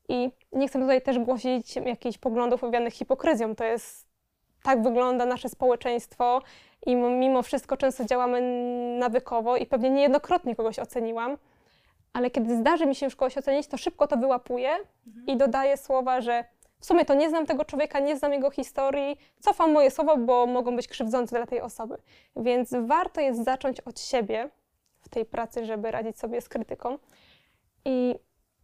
[0.08, 3.54] I nie chcę tutaj też głosić jakichś poglądów owianych hipokryzją.
[3.54, 4.06] To jest,
[4.62, 6.42] tak wygląda nasze społeczeństwo
[6.86, 8.42] i mimo wszystko często działamy
[8.98, 11.38] nawykowo i pewnie niejednokrotnie kogoś oceniłam.
[12.12, 14.70] Ale kiedy zdarzy mi się już kogoś ocenić, to szybko to wyłapuję
[15.26, 16.44] i dodaję słowa, że
[16.80, 20.46] w sumie to nie znam tego człowieka, nie znam jego historii, cofam moje słowa, bo
[20.46, 21.96] mogą być krzywdzące dla tej osoby.
[22.36, 24.50] Więc warto jest zacząć od siebie
[25.02, 26.98] w tej pracy, żeby radzić sobie z krytyką.
[27.84, 28.14] I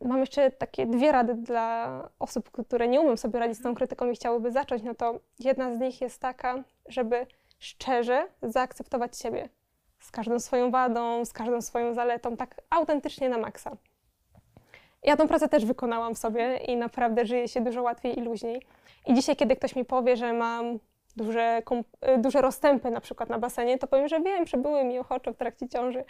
[0.05, 4.11] mam jeszcze takie dwie rady dla osób, które nie umieją sobie radzić z tą krytyką
[4.11, 4.83] i chciałyby zacząć.
[4.83, 7.27] No to jedna z nich jest taka, żeby
[7.59, 9.49] szczerze zaakceptować siebie
[10.01, 13.77] z każdą swoją wadą, z każdą swoją zaletą, tak autentycznie na maksa.
[15.03, 18.63] Ja tą pracę też wykonałam w sobie i naprawdę żyje się dużo łatwiej i luźniej.
[19.07, 20.79] I dzisiaj, kiedy ktoś mi powie, że mam
[21.19, 21.63] duże,
[22.09, 25.33] y, duże rozstępy na przykład na basenie, to powiem, że wiem, że były mi ochocze
[25.33, 26.05] w trakcie ciąży.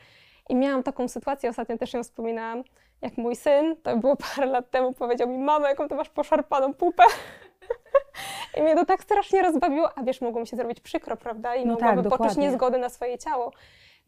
[0.48, 2.64] I miałam taką sytuację, ostatnio też ją wspominałam,
[3.02, 6.74] jak mój syn, to było parę lat temu, powiedział mi, mama, jaką ty masz poszarpaną
[6.74, 7.02] pupę.
[8.56, 11.54] I mnie to tak strasznie rozbawiło, a wiesz, mogło mi się zrobić przykro, prawda?
[11.54, 13.52] I No mogłabym tak, poczuć niezgodę na swoje ciało.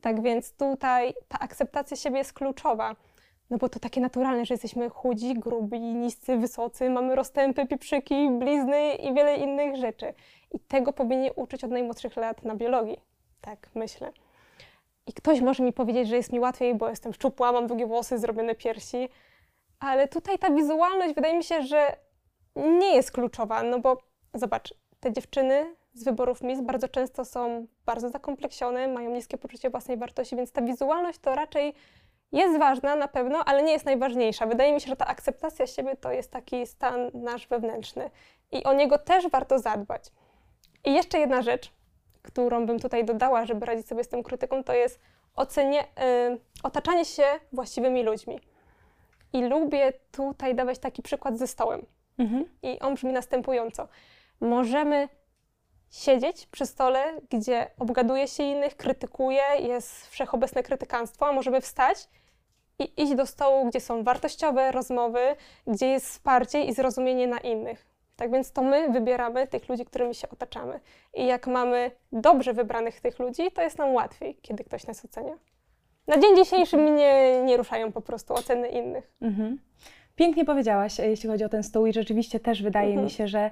[0.01, 2.97] Tak więc tutaj ta akceptacja siebie jest kluczowa.
[3.51, 8.95] No bo to takie naturalne, że jesteśmy chudzi, grubi, niscy, wysocy, mamy rozstępy, pieprzyki, blizny
[8.95, 10.15] i wiele innych rzeczy.
[10.53, 13.01] I tego powinni uczyć od najmłodszych lat na biologii.
[13.41, 14.13] Tak myślę.
[15.07, 18.19] I ktoś może mi powiedzieć, że jest mi łatwiej, bo jestem szczupła, mam długie włosy,
[18.19, 19.09] zrobione piersi.
[19.81, 21.97] Ale tutaj ta wizualność wydaje mi się, że
[22.57, 23.97] nie jest kluczowa, no bo
[24.35, 29.97] zobacz, te dziewczyny z wyborów Miss bardzo często są bardzo zakompleksione, mają niskie poczucie własnej
[29.97, 31.75] wartości, więc ta wizualność to raczej
[32.33, 34.47] jest ważna na pewno, ale nie jest najważniejsza.
[34.47, 38.11] Wydaje mi się, że ta akceptacja siebie to jest taki stan nasz wewnętrzny
[38.53, 40.05] i o niego też warto zadbać.
[40.85, 41.73] I jeszcze jedna rzecz,
[42.23, 45.01] którą bym tutaj dodała, żeby radzić sobie z tą krytyką, to jest
[45.37, 48.40] ocenie, y, otaczanie się właściwymi ludźmi.
[49.33, 51.87] I lubię tutaj dawać taki przykład ze stołem.
[52.19, 52.45] Mhm.
[52.62, 53.88] I on brzmi następująco.
[54.40, 55.09] Możemy
[55.90, 62.09] siedzieć przy stole, gdzie obgaduje się innych, krytykuje, jest wszechobecne krytykanstwo, a możemy wstać
[62.81, 65.21] i iść do stołu, gdzie są wartościowe rozmowy,
[65.66, 67.87] gdzie jest wsparcie i zrozumienie na innych.
[68.16, 70.81] Tak więc to my wybieramy tych ludzi, którymi się otaczamy.
[71.14, 75.38] I jak mamy dobrze wybranych tych ludzi, to jest nam łatwiej, kiedy ktoś nas ocenia.
[76.07, 79.12] Na dzień dzisiejszy mnie nie ruszają po prostu oceny innych.
[79.23, 79.59] Mhm.
[80.16, 83.05] Pięknie powiedziałaś, e, jeśli chodzi o ten stół i rzeczywiście też wydaje Mhm.
[83.05, 83.51] mi się, że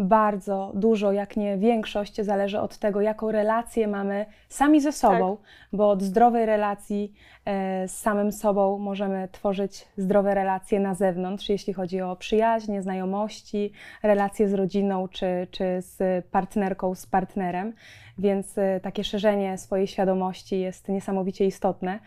[0.00, 5.36] bardzo dużo, jak nie większość, zależy od tego, jaką relację mamy sami ze sobą,
[5.72, 7.12] bo od zdrowej relacji
[7.44, 13.72] e, z samym sobą możemy tworzyć zdrowe relacje na zewnątrz, jeśli chodzi o przyjaźnie, znajomości,
[14.02, 17.72] relacje z rodziną czy, czy z partnerką, z partnerem,
[18.18, 21.98] więc e, takie szerzenie swojej świadomości jest niesamowicie istotne.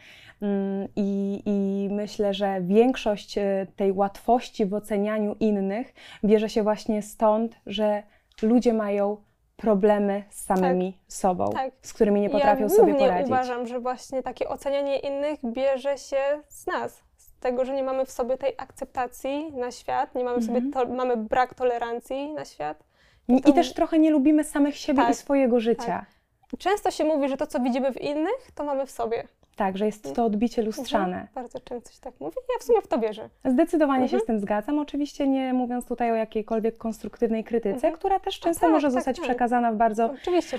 [0.44, 7.02] Mm, I, I myślę, że większość e, tej łatwości w ocenianiu innych bierze się właśnie
[7.02, 8.04] stąd, że
[8.42, 9.18] ludzie mają
[9.56, 11.72] problemy z samymi sobą, Tak.
[11.82, 13.28] z którymi nie potrafią ja sobie poradzić.
[13.28, 17.04] uważam, że właśnie takie ocenianie innych bierze się z nas.
[17.18, 20.72] Z tego, że nie mamy w sobie tej akceptacji na świat, nie mamy w Mhm.
[20.72, 22.84] sobie, to, mamy brak tolerancji na świat.
[23.28, 26.06] I, to- I też trochę nie lubimy samych siebie Tak, i swojego życia.
[26.54, 29.24] I Często się mówi, że to, co widzimy w innych, to mamy w sobie.
[29.56, 31.06] Tak, że jest to odbicie lustrzane.
[31.06, 31.28] Mhm.
[31.36, 32.36] Bardzo często się tak mówi.
[32.54, 33.30] Ja w sumie w to wierzę.
[33.46, 34.22] Zdecydowanie się Mhm.
[34.24, 37.94] z tym zgadzam, oczywiście nie mówiąc tutaj o jakiejkolwiek konstruktywnej krytyce, Mhm.
[37.94, 39.26] która też często tak, może tak, zostać tak.
[39.26, 40.10] przekazana w bardzo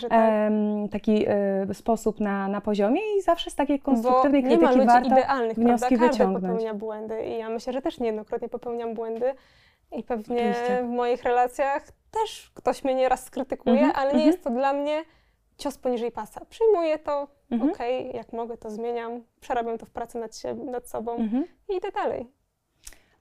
[0.08, 0.12] tak.
[0.12, 4.56] em, taki e, sposób na, na poziomie i zawsze z takiej Bo konstruktywnej nie ma
[4.58, 6.06] krytyki ludzi warto idealnych, wnioski prawda?
[6.08, 6.52] Każdy wyciągnąć.
[6.52, 9.34] popełnia błędy i ja myślę, że też niejednokrotnie popełniam błędy
[9.92, 10.82] i pewnie Oczywiście.
[10.82, 14.26] w moich relacjach też ktoś mnie nieraz skrytykuje, Mhm, ale nie mhm.
[14.26, 15.02] jest to dla mnie
[15.58, 16.40] cios poniżej pasa.
[16.48, 17.70] Przyjmuję to, Mhm.
[17.70, 21.44] okej, jak mogę to zmieniam, przerabiam to w pracy nad, siebie, nad sobą Mhm.
[21.68, 22.26] i idę dalej.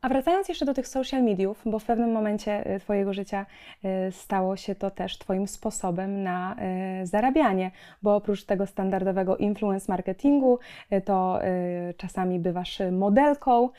[0.04, 3.46] A wracając jeszcze do tych social mediów, bo w pewnym momencie y, Twojego życia
[3.86, 6.56] y, stało się to też Twoim sposobem na
[7.02, 10.60] y, zarabianie, bo oprócz tego standardowego influence marketingu,
[11.06, 11.40] to
[11.98, 13.70] czasami bywasz modelką,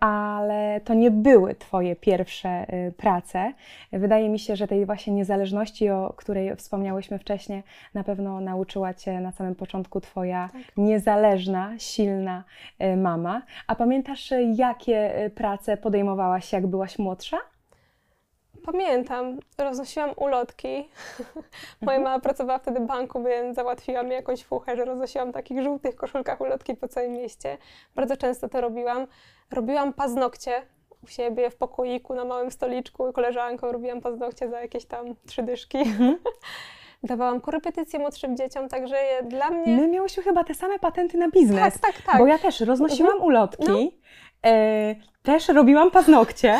[0.00, 3.52] ale to nie były Twoje pierwsze prace.
[3.92, 7.62] Wydaje mi się, że tej właśnie niezależności, o której wspomniałyśmy wcześniej,
[7.94, 10.62] na pewno nauczyła Cię na samym początku Twoja Tak.
[10.76, 12.44] niezależna, silna
[12.96, 13.42] mama.
[13.66, 17.38] A pamiętasz, jakie prace podejmowałaś, jak byłaś młodsza?
[18.64, 20.88] Pamiętam, roznosiłam ulotki.
[21.82, 25.62] Moja mama pracowała wtedy w banku, więc załatwiła mi jakąś fuchę, że roznosiłam w takich
[25.62, 27.58] żółtych koszulkach ulotki po całym mieście.
[27.94, 29.06] Bardzo często to robiłam.
[29.50, 30.62] Robiłam paznokcie
[31.04, 33.12] u siebie w pokoiku na małym stoliczku.
[33.12, 35.78] Koleżanką robiłam paznokcie za jakieś tam trzy dyszki.
[37.02, 39.76] Dawałam korepetycje młodszym dzieciom, także dla mnie...
[39.76, 42.18] My miałyśmy chyba te same patenty na biznes, tak, tak, tak.
[42.18, 43.90] bo ja też roznosiłam ulotki, e,
[45.22, 46.54] też robiłam paznokcie,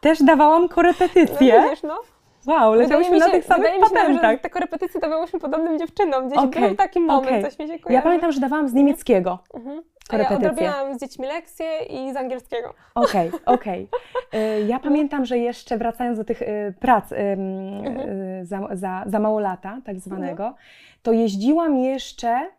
[0.00, 1.62] też dawałam no, korepetycje.
[1.62, 2.00] widzisz, no.
[2.46, 4.40] Wow, leciałyśmy na tych samych mi się, patentach.
[4.40, 6.26] te korepetycje dawałyśmy podobnym dziewczynom.
[6.28, 7.42] Gdzieś Okej, był taki moment, okej.
[7.44, 7.94] coś mi się kojarzy.
[7.94, 9.38] Ja pamiętam, że dawałam z niemieckiego.
[9.54, 9.76] Mhm.
[9.76, 10.48] Ja korepetycje.
[10.50, 12.74] odrobiłam z dziećmi lekcje i z angielskiego.
[12.94, 13.88] Okej, okej.
[14.34, 18.46] Y, Ja pamiętam, że jeszcze wracając do tych y, prac Mhm.
[18.46, 20.54] za, za, za mało lata, tak zwanego,
[21.02, 22.50] to jeździłam jeszcze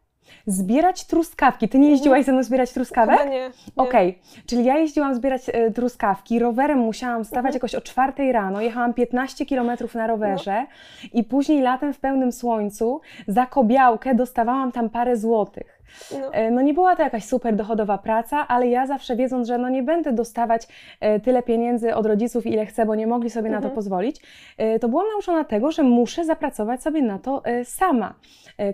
[0.47, 1.69] zbierać truskawki.
[1.69, 3.17] Ty nie jeździłaś ze mną zbierać truskawek?
[3.17, 3.39] Chyba nie.
[3.39, 3.51] nie.
[3.75, 7.53] Okej, czyli ja jeździłam zbierać e, truskawki, rowerem musiałam wstawać Mhm.
[7.53, 10.65] jakoś o czwartej rano, jechałam 15 km na rowerze
[11.13, 15.82] i później latem w pełnym słońcu za kobiałkę dostawałam tam parę złotych.
[16.21, 16.33] No.
[16.33, 19.69] E, No nie była to jakaś super dochodowa praca, ale ja zawsze wiedząc, że no
[19.69, 20.67] nie będę dostawać
[20.99, 23.75] e, tyle pieniędzy od rodziców, ile chcę, bo nie mogli sobie na to Mhm.
[23.75, 24.21] pozwolić,
[24.57, 28.13] e, to byłam nauczona tego, że muszę zapracować sobie na to sama.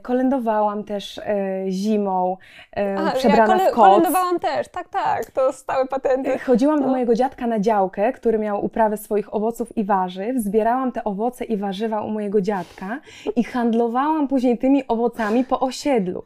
[0.01, 1.19] Kolędowałam też
[1.67, 2.37] zimą,
[2.75, 3.75] A, ja przebrana kole- w koc.
[3.75, 6.39] kolędowałam też, tak, tak, to stałe patenty.
[6.39, 6.91] Chodziłam do No.
[6.91, 10.37] mojego dziadka na działkę, który miał uprawę swoich owoców i warzyw.
[10.37, 12.99] Zbierałam te owoce i warzywa u mojego dziadka
[13.35, 16.23] i handlowałam później tymi owocami po osiedlu.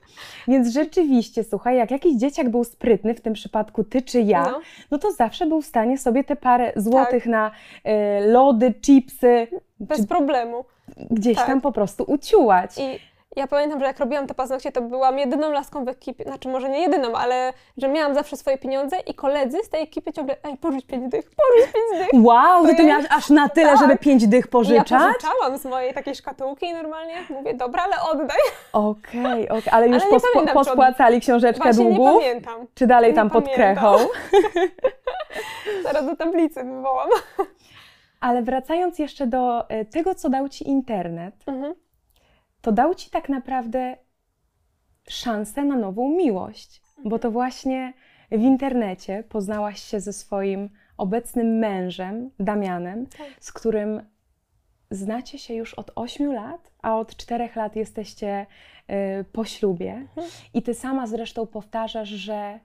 [0.47, 4.59] Więc rzeczywiście, słuchaj, jak jakiś dzieciak był sprytny, w tym przypadku ty czy ja, no,
[4.91, 6.83] No, to zawsze był w stanie sobie te parę Tak.
[6.83, 7.51] złotych na
[7.83, 9.47] e, lody, chipsy,
[9.79, 10.65] bez czy problemu.
[11.11, 11.47] gdzieś tak.
[11.47, 12.71] tam po prostu uciułać.
[12.77, 12.99] I
[13.35, 16.69] ja pamiętam, że jak robiłam te paznokcie, to byłam jedyną laską w ekipie, znaczy może
[16.69, 20.57] nie jedyną, ale że miałam zawsze swoje pieniądze i koledzy z tej ekipy ciągle, ej,
[20.57, 22.23] pożycz pięć dych, pożycz pięć dych.
[22.23, 23.79] Wow, To ty miałaś aż na tyle, Tak.
[23.79, 25.01] żeby pięć dych I ja pożyczać?
[25.15, 28.37] pożyczałam z mojej takiej szkatułki i normalnie mówię, dobra, ale oddaj.
[28.73, 32.67] Okej, okej, ale już Ale pospo- pamiętam, pospłacali książeczkę Właśnie nie pamiętam.
[32.75, 33.75] Czy dalej Nie tam pod pamiętam.
[33.75, 33.97] krechą?
[35.83, 37.09] Zaraz do tablicy wywołam.
[38.21, 41.73] Ale wracając jeszcze do e, tego, co dał ci internet, Mhm.
[42.63, 43.97] To dał ci tak naprawdę
[45.09, 47.93] szansę na nową miłość, bo to właśnie
[48.31, 53.27] w internecie poznałaś się ze swoim obecnym mężem, Damianem, Tak.
[53.39, 54.01] z którym
[54.91, 58.45] znacie się już od 8 lat, a od 4 lat jesteście
[58.87, 59.93] e, po ślubie.
[59.93, 60.27] Mhm.
[60.53, 62.59] I ty sama zresztą powtarzasz, że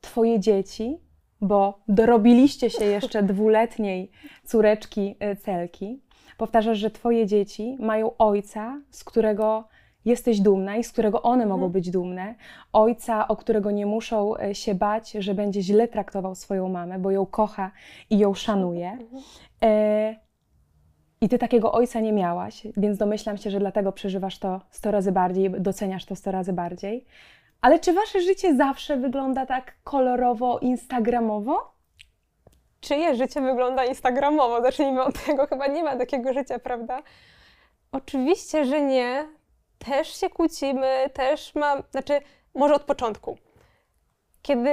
[0.00, 0.98] twoje dzieci,
[1.40, 4.10] bo dorobiliście się jeszcze dwuletniej
[4.44, 6.02] córeczki e, Celki,
[6.36, 9.64] powtarzasz, że twoje dzieci mają ojca, z którego
[10.04, 11.48] jesteś dumna i z którego one Mhm.
[11.60, 12.34] mogą być dumne.
[12.72, 17.10] Ojca, o którego nie muszą e, się bać, że będzie źle traktował swoją mamę, bo
[17.10, 17.70] ją kocha
[18.10, 18.90] i ją szanuje.
[18.90, 19.22] Mhm.
[19.62, 20.16] E,
[21.20, 25.12] I ty takiego ojca nie miałaś, więc domyślam się, że dlatego przeżywasz to 100 razy
[25.12, 27.04] bardziej, doceniasz to 100 razy bardziej.
[27.60, 31.75] Ale czy wasze życie zawsze wygląda tak kolorowo, instagramowo?
[32.86, 34.62] Czyje życie wygląda instagramowo?
[34.62, 37.02] Zacznijmy od tego, chyba nie ma takiego życia, prawda?
[37.92, 39.28] Oczywiście, że nie.
[39.78, 42.20] Też się kłócimy, też mam, znaczy
[42.54, 43.38] może od początku.
[44.42, 44.70] Kiedy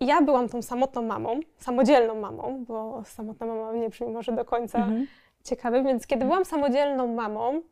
[0.00, 4.78] ja byłam tą samotną mamą, samodzielną mamą, bo samotna mama nie brzmi może do końca
[4.78, 5.06] Mhm.
[5.44, 7.62] ciekawe, więc kiedy byłam samodzielną mamą,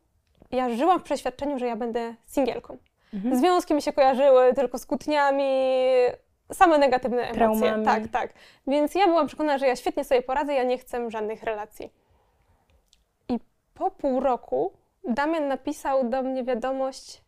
[0.51, 2.77] ja żyłam w przeświadczeniu, że ja będę singielką.
[3.13, 3.35] Mhm.
[3.35, 5.43] Związki mi się kojarzyły tylko z kłótniami,
[6.53, 7.35] same negatywne emocje.
[7.37, 7.85] Traumami.
[7.85, 8.33] Tak, tak.
[8.67, 11.93] Więc ja byłam przekonana, że ja świetnie sobie poradzę, ja nie chcę żadnych relacji.
[13.29, 13.39] I
[13.73, 17.21] po pół roku Damian napisał do mnie wiadomość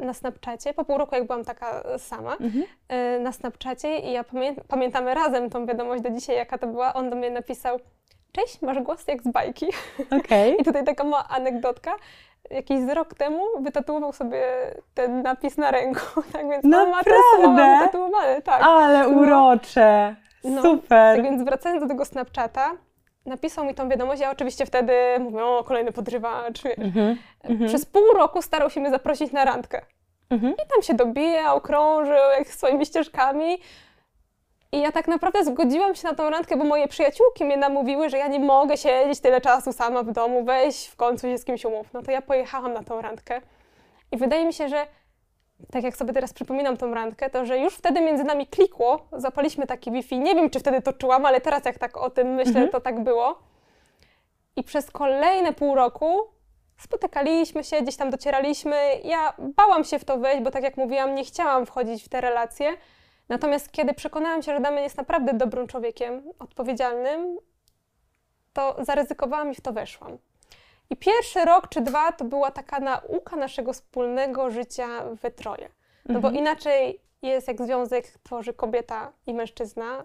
[0.00, 2.64] na Snapchacie, po pół roku jak byłam taka sama, Mhm.
[2.88, 6.94] e, na Snapchacie i ja pamię pamiętamy razem tą wiadomość do dzisiaj, jaka to była.
[6.94, 7.78] On do mnie napisał,
[8.32, 9.66] cześć, masz głos jak z bajki.
[10.20, 10.56] Okej.
[10.60, 11.96] I tutaj taka mała anegdotka.
[12.50, 14.42] Jakiś z rok temu wytatuował sobie
[14.94, 17.78] ten napis na ręku, tak więc on ma to słowo Naprawdę?
[17.86, 18.62] wytatuowane, tak.
[18.62, 19.08] Ale No.
[19.20, 20.16] urocze!
[20.44, 21.16] No, Super!
[21.16, 22.70] Tak więc wracając do tego Snapchata,
[23.26, 26.78] napisał mi tą wiadomość, ja oczywiście wtedy mówię, o kolejny podrywacz, wiesz.
[26.78, 27.16] Mhm.
[27.44, 27.68] Mhm.
[27.68, 29.82] Przez pół roku starał się mnie zaprosić na randkę.
[30.30, 30.52] Mhm.
[30.52, 33.58] I tam się dobijał, krążył jak swoimi ścieżkami.
[34.76, 38.18] I ja tak naprawdę zgodziłam się na tą randkę, bo moje przyjaciółki mnie namówiły, że
[38.18, 41.64] ja nie mogę siedzieć tyle czasu sama w domu, weź w końcu się z kimś
[41.64, 41.86] umów.
[41.92, 43.40] No to ja pojechałam na tą randkę.
[44.12, 44.86] I wydaje mi się, że
[45.72, 49.66] tak jak sobie teraz przypominam tą randkę, to że już wtedy między nami klikło, zapaliśmy
[49.66, 50.18] taki Wi-Fi.
[50.18, 52.68] Nie wiem, czy wtedy to czułam, ale teraz jak tak o tym myślę, Mhm.
[52.70, 53.38] to tak było.
[54.56, 56.20] I przez kolejne pół roku
[56.78, 58.76] spotykaliśmy się, gdzieś tam docieraliśmy.
[59.04, 62.20] Ja bałam się w to wejść, bo tak jak mówiłam, nie chciałam wchodzić w te
[62.20, 62.76] relacje.
[63.28, 67.38] Natomiast kiedy przekonałam się, że Damian jest naprawdę dobrym człowiekiem, odpowiedzialnym,
[68.52, 70.18] to zaryzykowałam i w to weszłam.
[70.90, 74.86] I pierwszy rok czy dwa to była taka nauka naszego wspólnego życia
[75.22, 75.68] we troje.
[76.08, 76.36] No bo Mhm.
[76.36, 80.04] inaczej jest, jak związek tworzy kobieta i mężczyzna,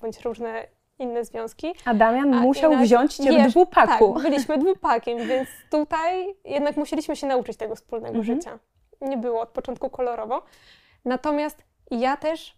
[0.00, 0.66] bądź różne
[0.98, 1.74] inne związki.
[1.84, 4.14] A Damian A musiał inaczej- wziąć cię w dwupaku.
[4.14, 8.36] Tak, byliśmy dwupakiem, więc tutaj jednak musieliśmy się nauczyć tego wspólnego Mhm.
[8.36, 8.58] życia.
[9.00, 10.42] Nie było od początku kolorowo.
[11.04, 12.56] Natomiast ja też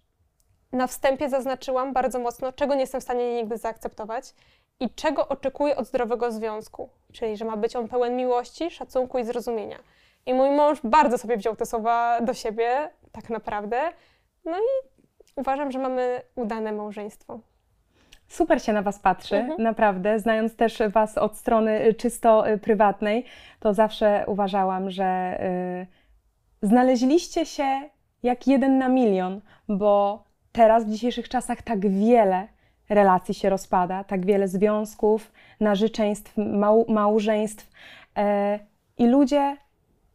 [0.74, 4.34] na wstępie zaznaczyłam bardzo mocno, czego nie jestem w stanie nigdy zaakceptować
[4.80, 6.88] i czego oczekuję od zdrowego związku.
[7.12, 9.78] Czyli, że ma być on pełen miłości, szacunku i zrozumienia.
[10.26, 13.80] I mój mąż bardzo sobie wziął te słowa do siebie, tak naprawdę.
[14.44, 14.88] No i
[15.36, 17.40] uważam, że mamy udane małżeństwo.
[18.28, 19.62] Super się na Was patrzy, Mhm.
[19.62, 20.18] naprawdę.
[20.18, 23.24] Znając też Was od strony y, czysto y, prywatnej,
[23.60, 25.38] to zawsze uważałam, że
[26.62, 27.80] y, znaleźliście się
[28.22, 32.48] jak jeden na milion, bo teraz w dzisiejszych czasach tak wiele
[32.88, 37.70] relacji się rozpada, tak wiele związków, narzeczeństw, mał, małżeństw
[38.16, 38.58] e,
[38.98, 39.56] i ludzie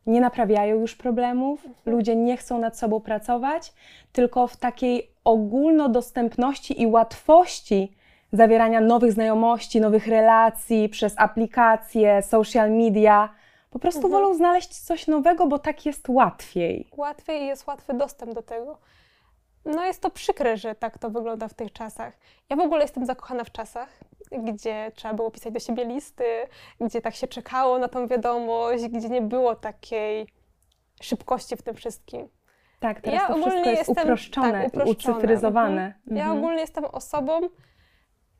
[0.05, 3.73] nie naprawiają już problemów, ludzie nie chcą nad sobą pracować,
[4.11, 7.95] tylko w takiej ogólnodostępności i łatwości
[8.31, 13.29] zawierania nowych znajomości, nowych relacji przez aplikacje, social media.
[13.71, 14.11] Po prostu Mhm.
[14.13, 16.87] wolą znaleźć coś nowego, bo tak jest łatwiej.
[16.97, 18.77] Łatwiej i jest łatwy dostęp do tego.
[19.65, 22.13] No jest to przykre, że tak to wygląda w tych czasach.
[22.49, 23.89] Ja w ogóle jestem zakochana w czasach,
[24.31, 26.23] gdzie trzeba było pisać do siebie listy,
[26.81, 30.27] gdzie tak się czekało na tą wiadomość, gdzie nie było takiej
[31.01, 32.27] szybkości w tym wszystkim.
[32.79, 35.17] Tak, teraz Ja to wszystko jest jestem- uproszczone, tak, uproszczone.
[35.17, 35.93] ucyfryzowane.
[36.07, 36.37] Ja Mhm.
[36.37, 37.39] ogólnie jestem osobą,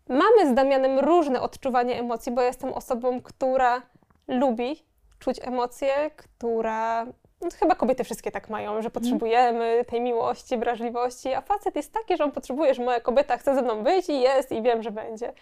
[0.09, 3.81] mamy z Damianem różne odczuwanie emocji, bo ja jestem osobą, która
[4.27, 4.83] lubi
[5.19, 7.05] czuć emocje, która.
[7.41, 8.83] No, chyba kobiety wszystkie tak mają, Mhm.
[8.83, 13.37] że potrzebujemy tej miłości, wrażliwości, a facet jest taki, że on potrzebuje, że moja kobieta
[13.37, 15.33] chce ze mną być i jest i wiem, że będzie.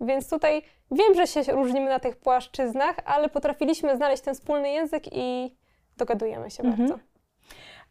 [0.00, 5.04] Więc tutaj wiem, że się różnimy na tych płaszczyznach, ale potrafiliśmy znaleźć ten wspólny język
[5.12, 5.56] i
[5.96, 6.88] dogadujemy się Mhm.
[6.88, 7.04] bardzo.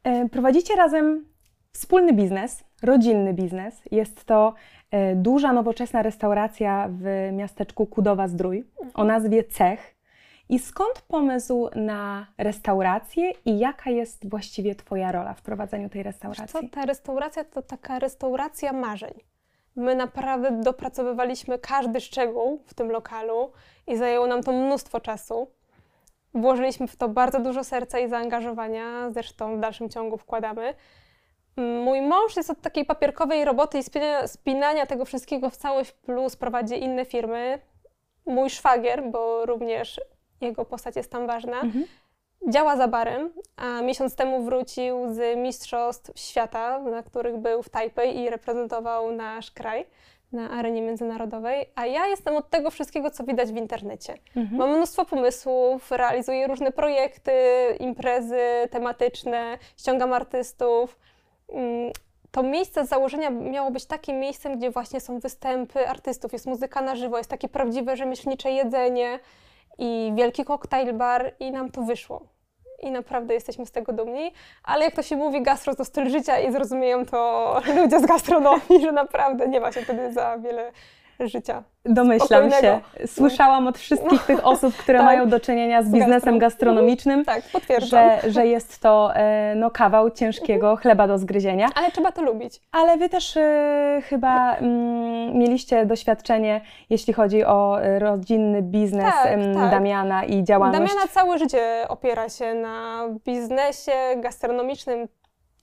[0.04, 1.26] E, Prowadzicie razem
[1.74, 3.82] wspólny biznes, rodzinny biznes.
[3.92, 4.54] Jest to
[4.92, 9.96] e, duża, nowoczesna restauracja w miasteczku Kudowa-Zdrój o nazwie Cech.
[10.52, 16.08] I skąd pomysł na restaurację i jaka jest właściwie Twoja rola w prowadzeniu tej Co,
[16.10, 16.70] restauracji?
[16.70, 19.14] ta restauracja to taka restauracja marzeń.
[19.76, 23.52] My naprawdę dopracowywaliśmy każdy szczegół w tym lokalu
[23.88, 25.48] i zajęło nam to mnóstwo czasu.
[26.34, 30.74] Włożyliśmy w to bardzo dużo serca i zaangażowania, zresztą w dalszym ciągu wkładamy.
[31.58, 36.36] Mój mąż jest od takiej papierkowej roboty i spinania, spinania tego wszystkiego w całość plus
[36.36, 37.60] prowadzi inne firmy.
[38.26, 40.02] Mój szwagier, bo również
[40.42, 41.86] jego postać jest tam ważna, Mhm.
[42.48, 48.18] działa za barem, a miesiąc temu wrócił z Mistrzostw Świata, na których był w Tajpej
[48.20, 49.86] i reprezentował nasz kraj
[50.32, 54.14] na arenie międzynarodowej, a ja jestem od tego wszystkiego, co widać w internecie.
[54.36, 54.58] Mhm.
[54.58, 57.32] Mam mnóstwo pomysłów, realizuję różne projekty,
[57.80, 58.40] imprezy
[58.72, 61.00] tematyczne, ściągam artystów.
[61.50, 61.92] Mm,
[62.32, 66.82] To miejsce z założenia miało być takim miejscem, gdzie właśnie są występy artystów, jest muzyka
[66.82, 69.20] na żywo, jest takie prawdziwe rzemieślnicze jedzenie
[69.82, 72.22] i wielki koktajl bar i nam to wyszło.
[72.80, 76.40] I naprawdę jesteśmy z tego dumni, ale jak to się mówi, gastro to styl życia
[76.40, 80.72] i zrozumieją to ludzie z gastronomii, że naprawdę nie ma się wtedy za wiele
[81.28, 81.64] życia.
[81.86, 82.50] Domyślam się.
[82.52, 82.82] spokojnego.
[83.08, 85.06] Słyszałam od wszystkich tych osób, które Tak.
[85.06, 88.10] mają do czynienia z biznesem gastro- gastronomicznym, Tak, potwierdzam.
[88.24, 91.68] że, że jest to e, no, kawał ciężkiego chleba do zgryzienia.
[91.76, 92.62] Ale trzeba to lubić.
[92.72, 99.30] Ale wy też e, chyba mm, mieliście doświadczenie, jeśli chodzi o e, rodzinny biznes Tak,
[99.56, 99.72] tak.
[99.72, 100.80] Damiana i działalność.
[100.94, 105.08] Damiana całe życie opiera się na biznesie gastronomicznym.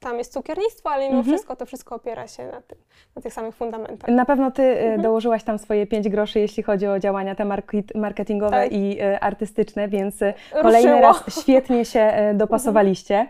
[0.01, 1.35] Tam jest cukiernictwo, ale mimo Mhm.
[1.37, 2.79] wszystko to wszystko opiera się na, tym,
[3.17, 4.11] na tych samych fundamentach.
[4.11, 5.03] Na pewno ty e, Mhm.
[5.03, 8.73] dołożyłaś tam swoje pięć groszy, jeśli chodzi o działania te market, marketingowe Tak.
[8.73, 11.01] i e, artystyczne, więc e, kolejny Ruszyło.
[11.01, 13.29] raz świetnie się dopasowaliście.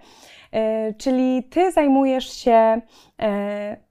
[0.52, 2.80] E, Czyli ty zajmujesz się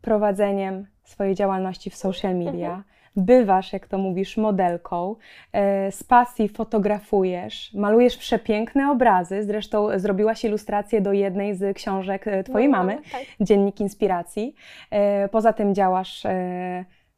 [0.02, 2.84] prowadzeniem swojej działalności w social media.
[3.18, 5.16] Bywasz, jak to mówisz, modelką,
[5.54, 9.44] e, z pasji fotografujesz, malujesz przepiękne obrazy.
[9.44, 13.22] Zresztą zrobiłaś ilustrację do jednej z książek e, twojej No, mamy, Tak.
[13.42, 14.56] Dziennik Inspiracji.
[14.92, 16.24] E, Poza tym działasz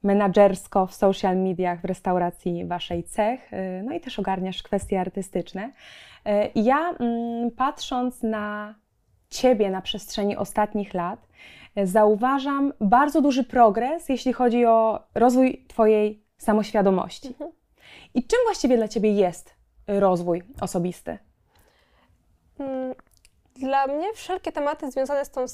[0.04, 3.52] menadżersko w social mediach w restauracji waszej cech,
[3.84, 5.72] no i też ogarniasz kwestie artystyczne.
[6.56, 8.76] Ja mm, patrząc na
[9.30, 11.28] ciebie na przestrzeni ostatnich lat,
[11.84, 17.28] zauważam bardzo duży progres, jeśli chodzi o rozwój twojej samoświadomości.
[17.28, 17.52] Mhm.
[18.14, 19.54] I czym właściwie dla ciebie jest
[19.88, 21.18] rozwój osobisty?
[22.60, 22.96] Mm,
[23.56, 25.46] Dla mnie wszelkie tematy związane z tą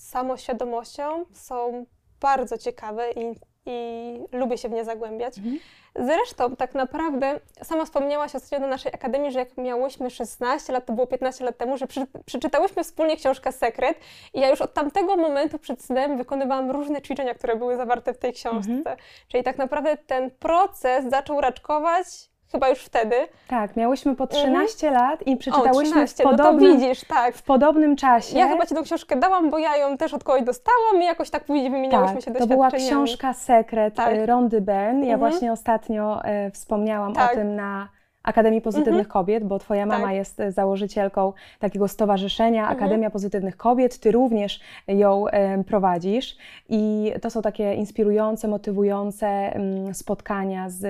[0.00, 1.86] samoświadomością są
[2.20, 3.34] bardzo ciekawe i,
[3.68, 5.38] i lubię się w nie zagłębiać.
[5.38, 5.58] Mhm.
[5.96, 10.92] Zresztą tak naprawdę sama wspomniałaś ostatnio na naszej akademii, że jak miałyśmy 16 lat, to
[10.92, 13.98] było 15 lat temu, że przy, przeczytałyśmy wspólnie książkę Sekret
[14.34, 18.18] i ja już od tamtego momentu przed snem wykonywałam różne ćwiczenia, które były zawarte w
[18.18, 18.72] tej książce.
[18.72, 18.96] Mhm.
[19.28, 22.06] Czyli tak naprawdę ten proces zaczął raczkować
[22.52, 23.16] chyba już wtedy.
[23.48, 27.34] Tak, miałyśmy po 13 lat i O, przeczytałyśmy 13, w no to podobnym, widzisz, tak.
[27.34, 28.38] w podobnym czasie.
[28.38, 31.30] Ja chyba Ci tą książkę dałam, bo ja ją też od kogoś dostałam i jakoś
[31.30, 34.14] tak później wymieniałyśmy tak, się to była książka Sekret Tak.
[34.16, 34.26] tak.
[34.28, 35.06] Rondy Byrne.
[35.06, 35.18] Ja Mhm.
[35.18, 37.32] właśnie ostatnio e, wspomniałam Tak.
[37.32, 37.88] o tym na
[38.22, 39.12] Akademii Pozytywnych Mhm.
[39.12, 40.14] Kobiet, bo Twoja mama Tak.
[40.14, 42.78] jest e, założycielką takiego stowarzyszenia Mhm.
[42.78, 43.98] Akademia Pozytywnych Kobiet.
[44.00, 46.36] Ty również ją e, prowadzisz
[46.68, 50.84] i to są takie inspirujące, motywujące mm, spotkania z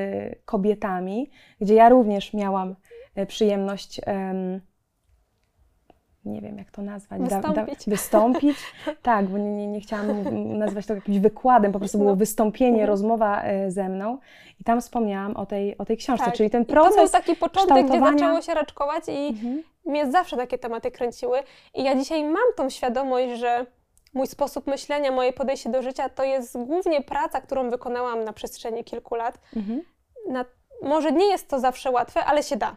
[0.44, 1.30] kobietami,
[1.60, 2.74] gdzie ja również miałam
[3.14, 4.60] e, przyjemność em,
[6.28, 7.84] nie wiem jak to nazwać, wystąpić.
[7.86, 8.58] Da, wystąpić.
[9.02, 10.08] tak, bo nie, nie, nie chciałam
[10.58, 12.16] nazwać to jakimś wykładem, po prostu było no.
[12.16, 12.88] wystąpienie, mhm.
[12.88, 14.18] rozmowa e, ze mną
[14.60, 16.34] i tam wspomniałam o tej, o tej książce, tak.
[16.34, 19.62] czyli ten proces I to był taki początek, gdzie zaczęło się raczkować i mhm.
[19.84, 21.38] mnie zawsze takie tematy kręciły
[21.74, 23.66] i ja dzisiaj mam tą świadomość, że
[24.14, 28.84] mój sposób myślenia, moje podejście do życia to jest głównie praca, którą wykonałam na przestrzeni
[28.84, 29.38] kilku lat.
[29.56, 29.82] Mhm.
[30.28, 30.44] Na,
[30.82, 32.76] może nie jest to zawsze łatwe, ale się da.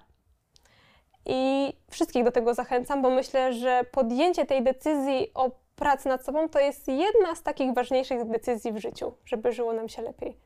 [1.26, 6.50] I wszystkich do tego zachęcam, bo myślę, że podjęcie tej decyzji o pracy nad sobą
[6.50, 10.38] to jest jedna z takich ważniejszych decyzji w życiu, żeby żyło nam się lepiej.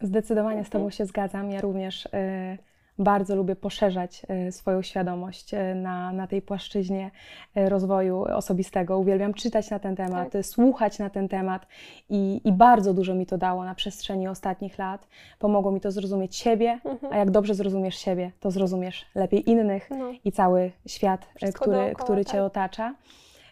[0.00, 0.92] Zdecydowanie z Tobą mhm.
[0.92, 1.50] się zgadzam.
[1.50, 2.08] Ja również.
[2.12, 2.69] Yy
[3.00, 7.10] bardzo lubię poszerzać e, swoją świadomość e, na, na tej płaszczyźnie
[7.54, 8.98] e, rozwoju osobistego.
[8.98, 10.46] Uwielbiam czytać na ten temat, tak.
[10.46, 11.66] słuchać na ten temat
[12.08, 15.08] i, i bardzo dużo mi to dało na przestrzeni ostatnich lat.
[15.38, 17.12] Pomogło mi to zrozumieć siebie, mhm.
[17.12, 20.12] a jak dobrze zrozumiesz siebie, to zrozumiesz lepiej innych no.
[20.24, 22.42] i cały świat, który, dookoła, który Cię tak.
[22.42, 22.94] otacza.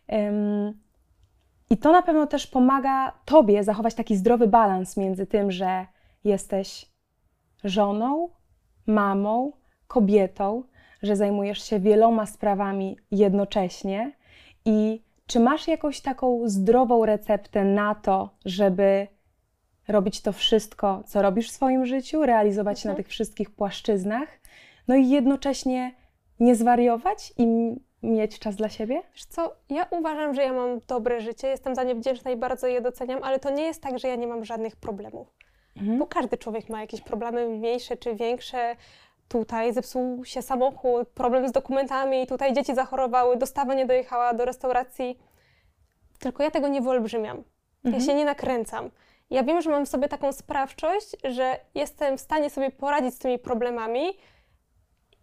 [0.08, 0.78] Um,
[1.70, 5.86] I to na pewno też pomaga Tobie zachować taki zdrowy balans między tym, że
[6.24, 6.86] jesteś
[7.64, 8.28] żoną,
[8.88, 9.52] mamą,
[9.86, 10.62] kobietą,
[11.02, 14.12] że zajmujesz się wieloma sprawami jednocześnie
[14.64, 19.06] i czy masz jakąś taką zdrową receptę na to, żeby
[19.88, 23.04] robić to wszystko, co robisz w swoim życiu, realizować się na mhm.
[23.04, 24.28] tych wszystkich płaszczyznach,
[24.88, 25.94] no i jednocześnie
[26.40, 27.46] nie zwariować i
[28.02, 29.02] mieć czas dla siebie?
[29.12, 32.66] Wiesz co, ja uważam, że ja mam dobre życie, jestem za nie wdzięczna i bardzo
[32.66, 35.37] je doceniam, ale to nie jest tak, że ja nie mam żadnych problemów.
[35.80, 35.98] Mhm.
[35.98, 38.76] Bo każdy człowiek ma jakieś problemy mniejsze czy większe.
[39.28, 45.18] Tutaj zepsuł się samochód, problem z dokumentami, tutaj dzieci zachorowały, dostawa nie dojechała do restauracji.
[46.18, 47.42] Tylko ja tego nie wyolbrzymiam.
[47.84, 47.94] Mhm.
[47.94, 48.90] Ja się nie nakręcam.
[49.30, 53.18] Ja wiem, że mam w sobie taką sprawczość, że jestem w stanie sobie poradzić z
[53.18, 54.02] tymi problemami,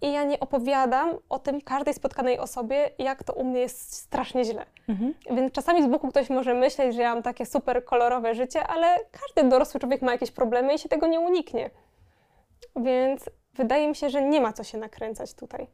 [0.01, 4.43] i ja nie opowiadam o tym każdej spotkanej osobie, jak to u mnie jest strasznie
[4.43, 4.65] źle.
[4.89, 5.13] Mhm.
[5.31, 8.99] Więc czasami z boku ktoś może myśleć, że ja mam takie super kolorowe życie, ale
[9.11, 11.69] każdy dorosły człowiek ma jakieś problemy i się tego nie uniknie.
[12.75, 15.67] Więc wydaje mi się, że nie ma co się nakręcać tutaj.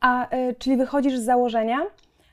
[0.00, 1.80] A y, czyli wychodzisz z założenia,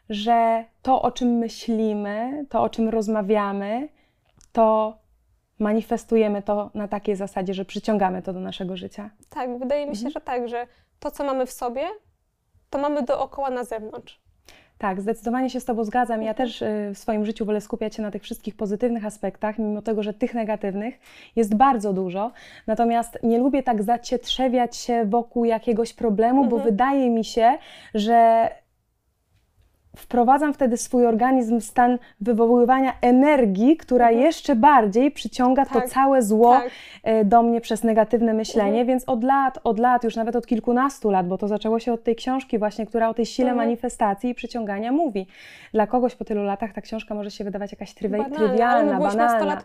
[0.09, 3.89] że to, o czym myślimy, to, o czym rozmawiamy,
[4.51, 4.97] to
[5.59, 9.09] manifestujemy to na takiej zasadzie, że przyciągamy to do naszego życia.
[9.29, 10.11] Tak, wydaje mi się, mhm.
[10.11, 10.67] że tak, że
[11.01, 11.87] to, co mamy w sobie,
[12.69, 14.21] to mamy dookoła na zewnątrz.
[14.77, 16.23] Tak, zdecydowanie się z Tobą zgadzam.
[16.23, 19.81] Ja też y, w swoim życiu wolę skupiać się na tych wszystkich pozytywnych aspektach, mimo
[19.81, 20.99] tego, że tych negatywnych
[21.35, 22.31] jest bardzo dużo.
[22.67, 26.49] Natomiast nie lubię tak zacietrzewiać się wokół jakiegoś problemu, mhm.
[26.49, 27.57] bo wydaje mi się,
[27.93, 28.49] że
[29.95, 34.25] wprowadzam wtedy swój organizm w stan wywoływania energii, która mhm.
[34.25, 36.71] jeszcze bardziej przyciąga tak, to całe zło tak.
[37.03, 38.87] E, do mnie przez negatywne myślenie, mhm.
[38.87, 42.03] więc od lat, od lat, już nawet od kilkunastu lat, bo to zaczęło się od
[42.03, 43.67] tej książki właśnie, która o tej sile mhm.
[43.67, 45.27] manifestacji i przyciągania mówi.
[45.73, 49.61] Dla kogoś po tylu latach ta książka może się wydawać jakaś trywi banalna, trywialna, banalna,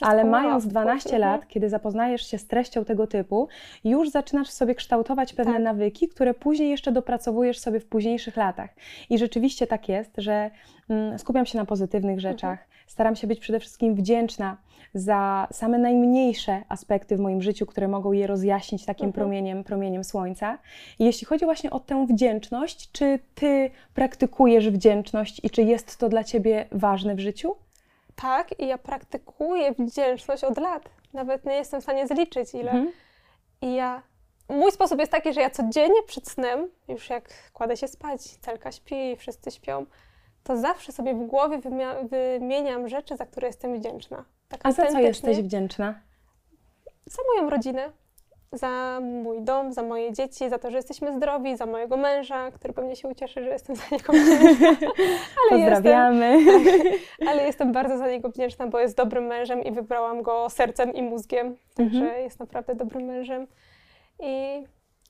[0.00, 1.50] ale mając 12 lat, mhm.
[1.50, 3.48] kiedy zapoznajesz się z treścią tego typu,
[3.84, 5.62] już zaczynasz sobie kształtować pewne tak.
[5.62, 8.70] nawyki, które później jeszcze dopracowujesz sobie w późniejszych latach.
[9.10, 10.50] I rzeczywiście tak jest, że
[10.88, 12.58] mm, skupiam się na pozytywnych rzeczach.
[12.60, 12.68] Mhm.
[12.86, 14.56] Staram się być przede wszystkim wdzięczna
[14.94, 19.12] za same najmniejsze aspekty w moim życiu, które mogą je rozjaśnić takim mhm.
[19.12, 20.58] promieniem, promieniem słońca.
[20.98, 26.08] I jeśli chodzi właśnie o tę wdzięczność, czy ty praktykujesz wdzięczność i czy jest to
[26.08, 27.56] dla ciebie ważne w życiu?
[28.16, 30.88] Tak, i ja praktykuję wdzięczność od lat.
[31.12, 32.70] Nawet nie jestem w stanie zliczyć ile.
[32.70, 32.92] Mhm.
[33.62, 34.02] I ja
[34.48, 38.72] mój sposób jest taki, że ja codziennie przed snem, już jak kładę się spać, celka
[38.72, 39.86] śpi, wszyscy śpią,
[40.44, 41.60] to zawsze sobie w głowie
[42.10, 44.24] wymieniam rzeczy, za które jestem wdzięczna.
[44.48, 46.00] Tak A za co jesteś wdzięczna?
[47.06, 47.92] Za moją rodzinę,
[48.52, 52.74] za mój dom, za moje dzieci, za to, że jesteśmy zdrowi, za mojego męża, który
[52.74, 54.68] pewnie się ucieszy, że jestem za niego wdzięczna.
[55.50, 56.42] ale Pozdrawiamy.
[56.42, 56.92] Jestem,
[57.28, 61.02] ale jestem bardzo za niego wdzięczna, bo jest dobrym mężem i wybrałam go sercem i
[61.02, 62.22] mózgiem, także mhm.
[62.22, 63.46] jest naprawdę dobrym mężem.
[64.20, 64.64] I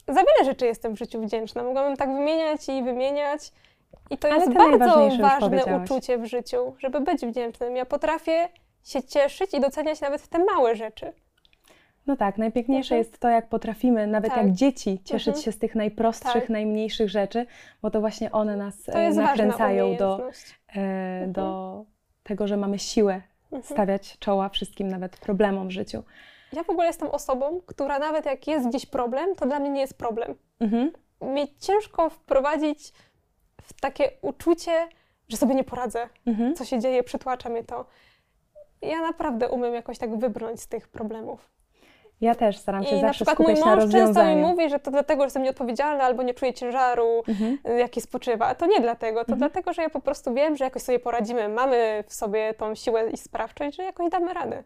[0.08, 1.62] za wiele rzeczy jestem w życiu wdzięczna.
[1.62, 3.52] Mogłabym tak wymieniać i wymieniać.
[4.10, 7.76] I to Ale jest bardzo ważne uczucie w życiu, żeby być wdzięcznym.
[7.76, 8.48] Ja potrafię
[8.84, 11.12] się cieszyć i doceniać nawet te małe rzeczy.
[12.06, 12.98] No tak, najpiękniejsze mhm.
[12.98, 14.44] jest to, jak potrafimy, nawet tak.
[14.44, 15.44] jak dzieci, cieszyć mhm.
[15.44, 16.48] się z tych najprostszych, tak.
[16.48, 17.46] najmniejszych rzeczy,
[17.82, 20.30] bo to właśnie one nas e, nakręcają do, e,
[20.72, 21.32] mhm.
[21.32, 21.84] do
[22.22, 23.62] tego, że mamy siłę mhm.
[23.62, 26.02] stawiać czoła wszystkim, nawet problemom w życiu.
[26.56, 29.80] Ja w ogóle jestem osobą, która nawet jak jest gdzieś problem, to dla mnie nie
[29.80, 30.34] jest problem.
[30.60, 30.92] Mhm.
[31.20, 32.92] Mnie ciężko wprowadzić
[33.62, 34.88] w takie uczucie,
[35.28, 36.54] że sobie nie poradzę, mhm.
[36.54, 37.84] co się dzieje, przytłacza mnie to.
[38.82, 41.50] Ja naprawdę umiem jakoś tak wybrnąć z tych problemów.
[42.20, 44.78] Ja też staram się I na zawsze przykład mój na mąż często mi mówi, że
[44.78, 47.58] to dlatego, że jestem nieodpowiedzialna albo nie czuję ciężaru, Mhm.
[47.68, 48.46] y, jaki spoczywa.
[48.46, 49.38] A to nie dlatego, to Mhm.
[49.38, 53.10] dlatego, że ja po prostu wiem, że jakoś sobie poradzimy, mamy w sobie tą siłę
[53.10, 54.62] i sprawczość, że jakoś damy radę.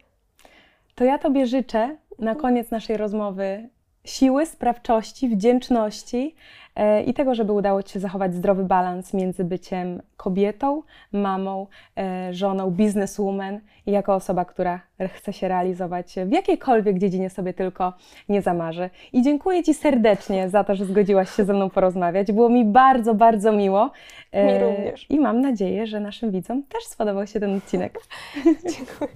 [0.95, 3.68] To ja Tobie życzę na koniec naszej rozmowy
[4.05, 6.34] siły, sprawczości, wdzięczności
[6.76, 10.82] e, i tego, żeby udało Ci się zachować zdrowy balans między byciem kobietą,
[11.12, 11.66] mamą,
[11.99, 14.80] e, żoną, bizneswoman i jako osoba, która
[15.14, 17.93] chce się realizować w jakiejkolwiek dziedzinie sobie tylko
[18.28, 18.91] nie zamarzy.
[19.12, 22.32] I dziękuję Ci serdecznie za to, że zgodziłaś się ze mną porozmawiać.
[22.32, 23.91] Było mi bardzo, bardzo miło.
[24.32, 25.07] E, Mi również.
[25.11, 27.99] I mam nadzieję, że naszym widzom też spodobał się ten odcinek.
[28.76, 29.11] Dziękuję.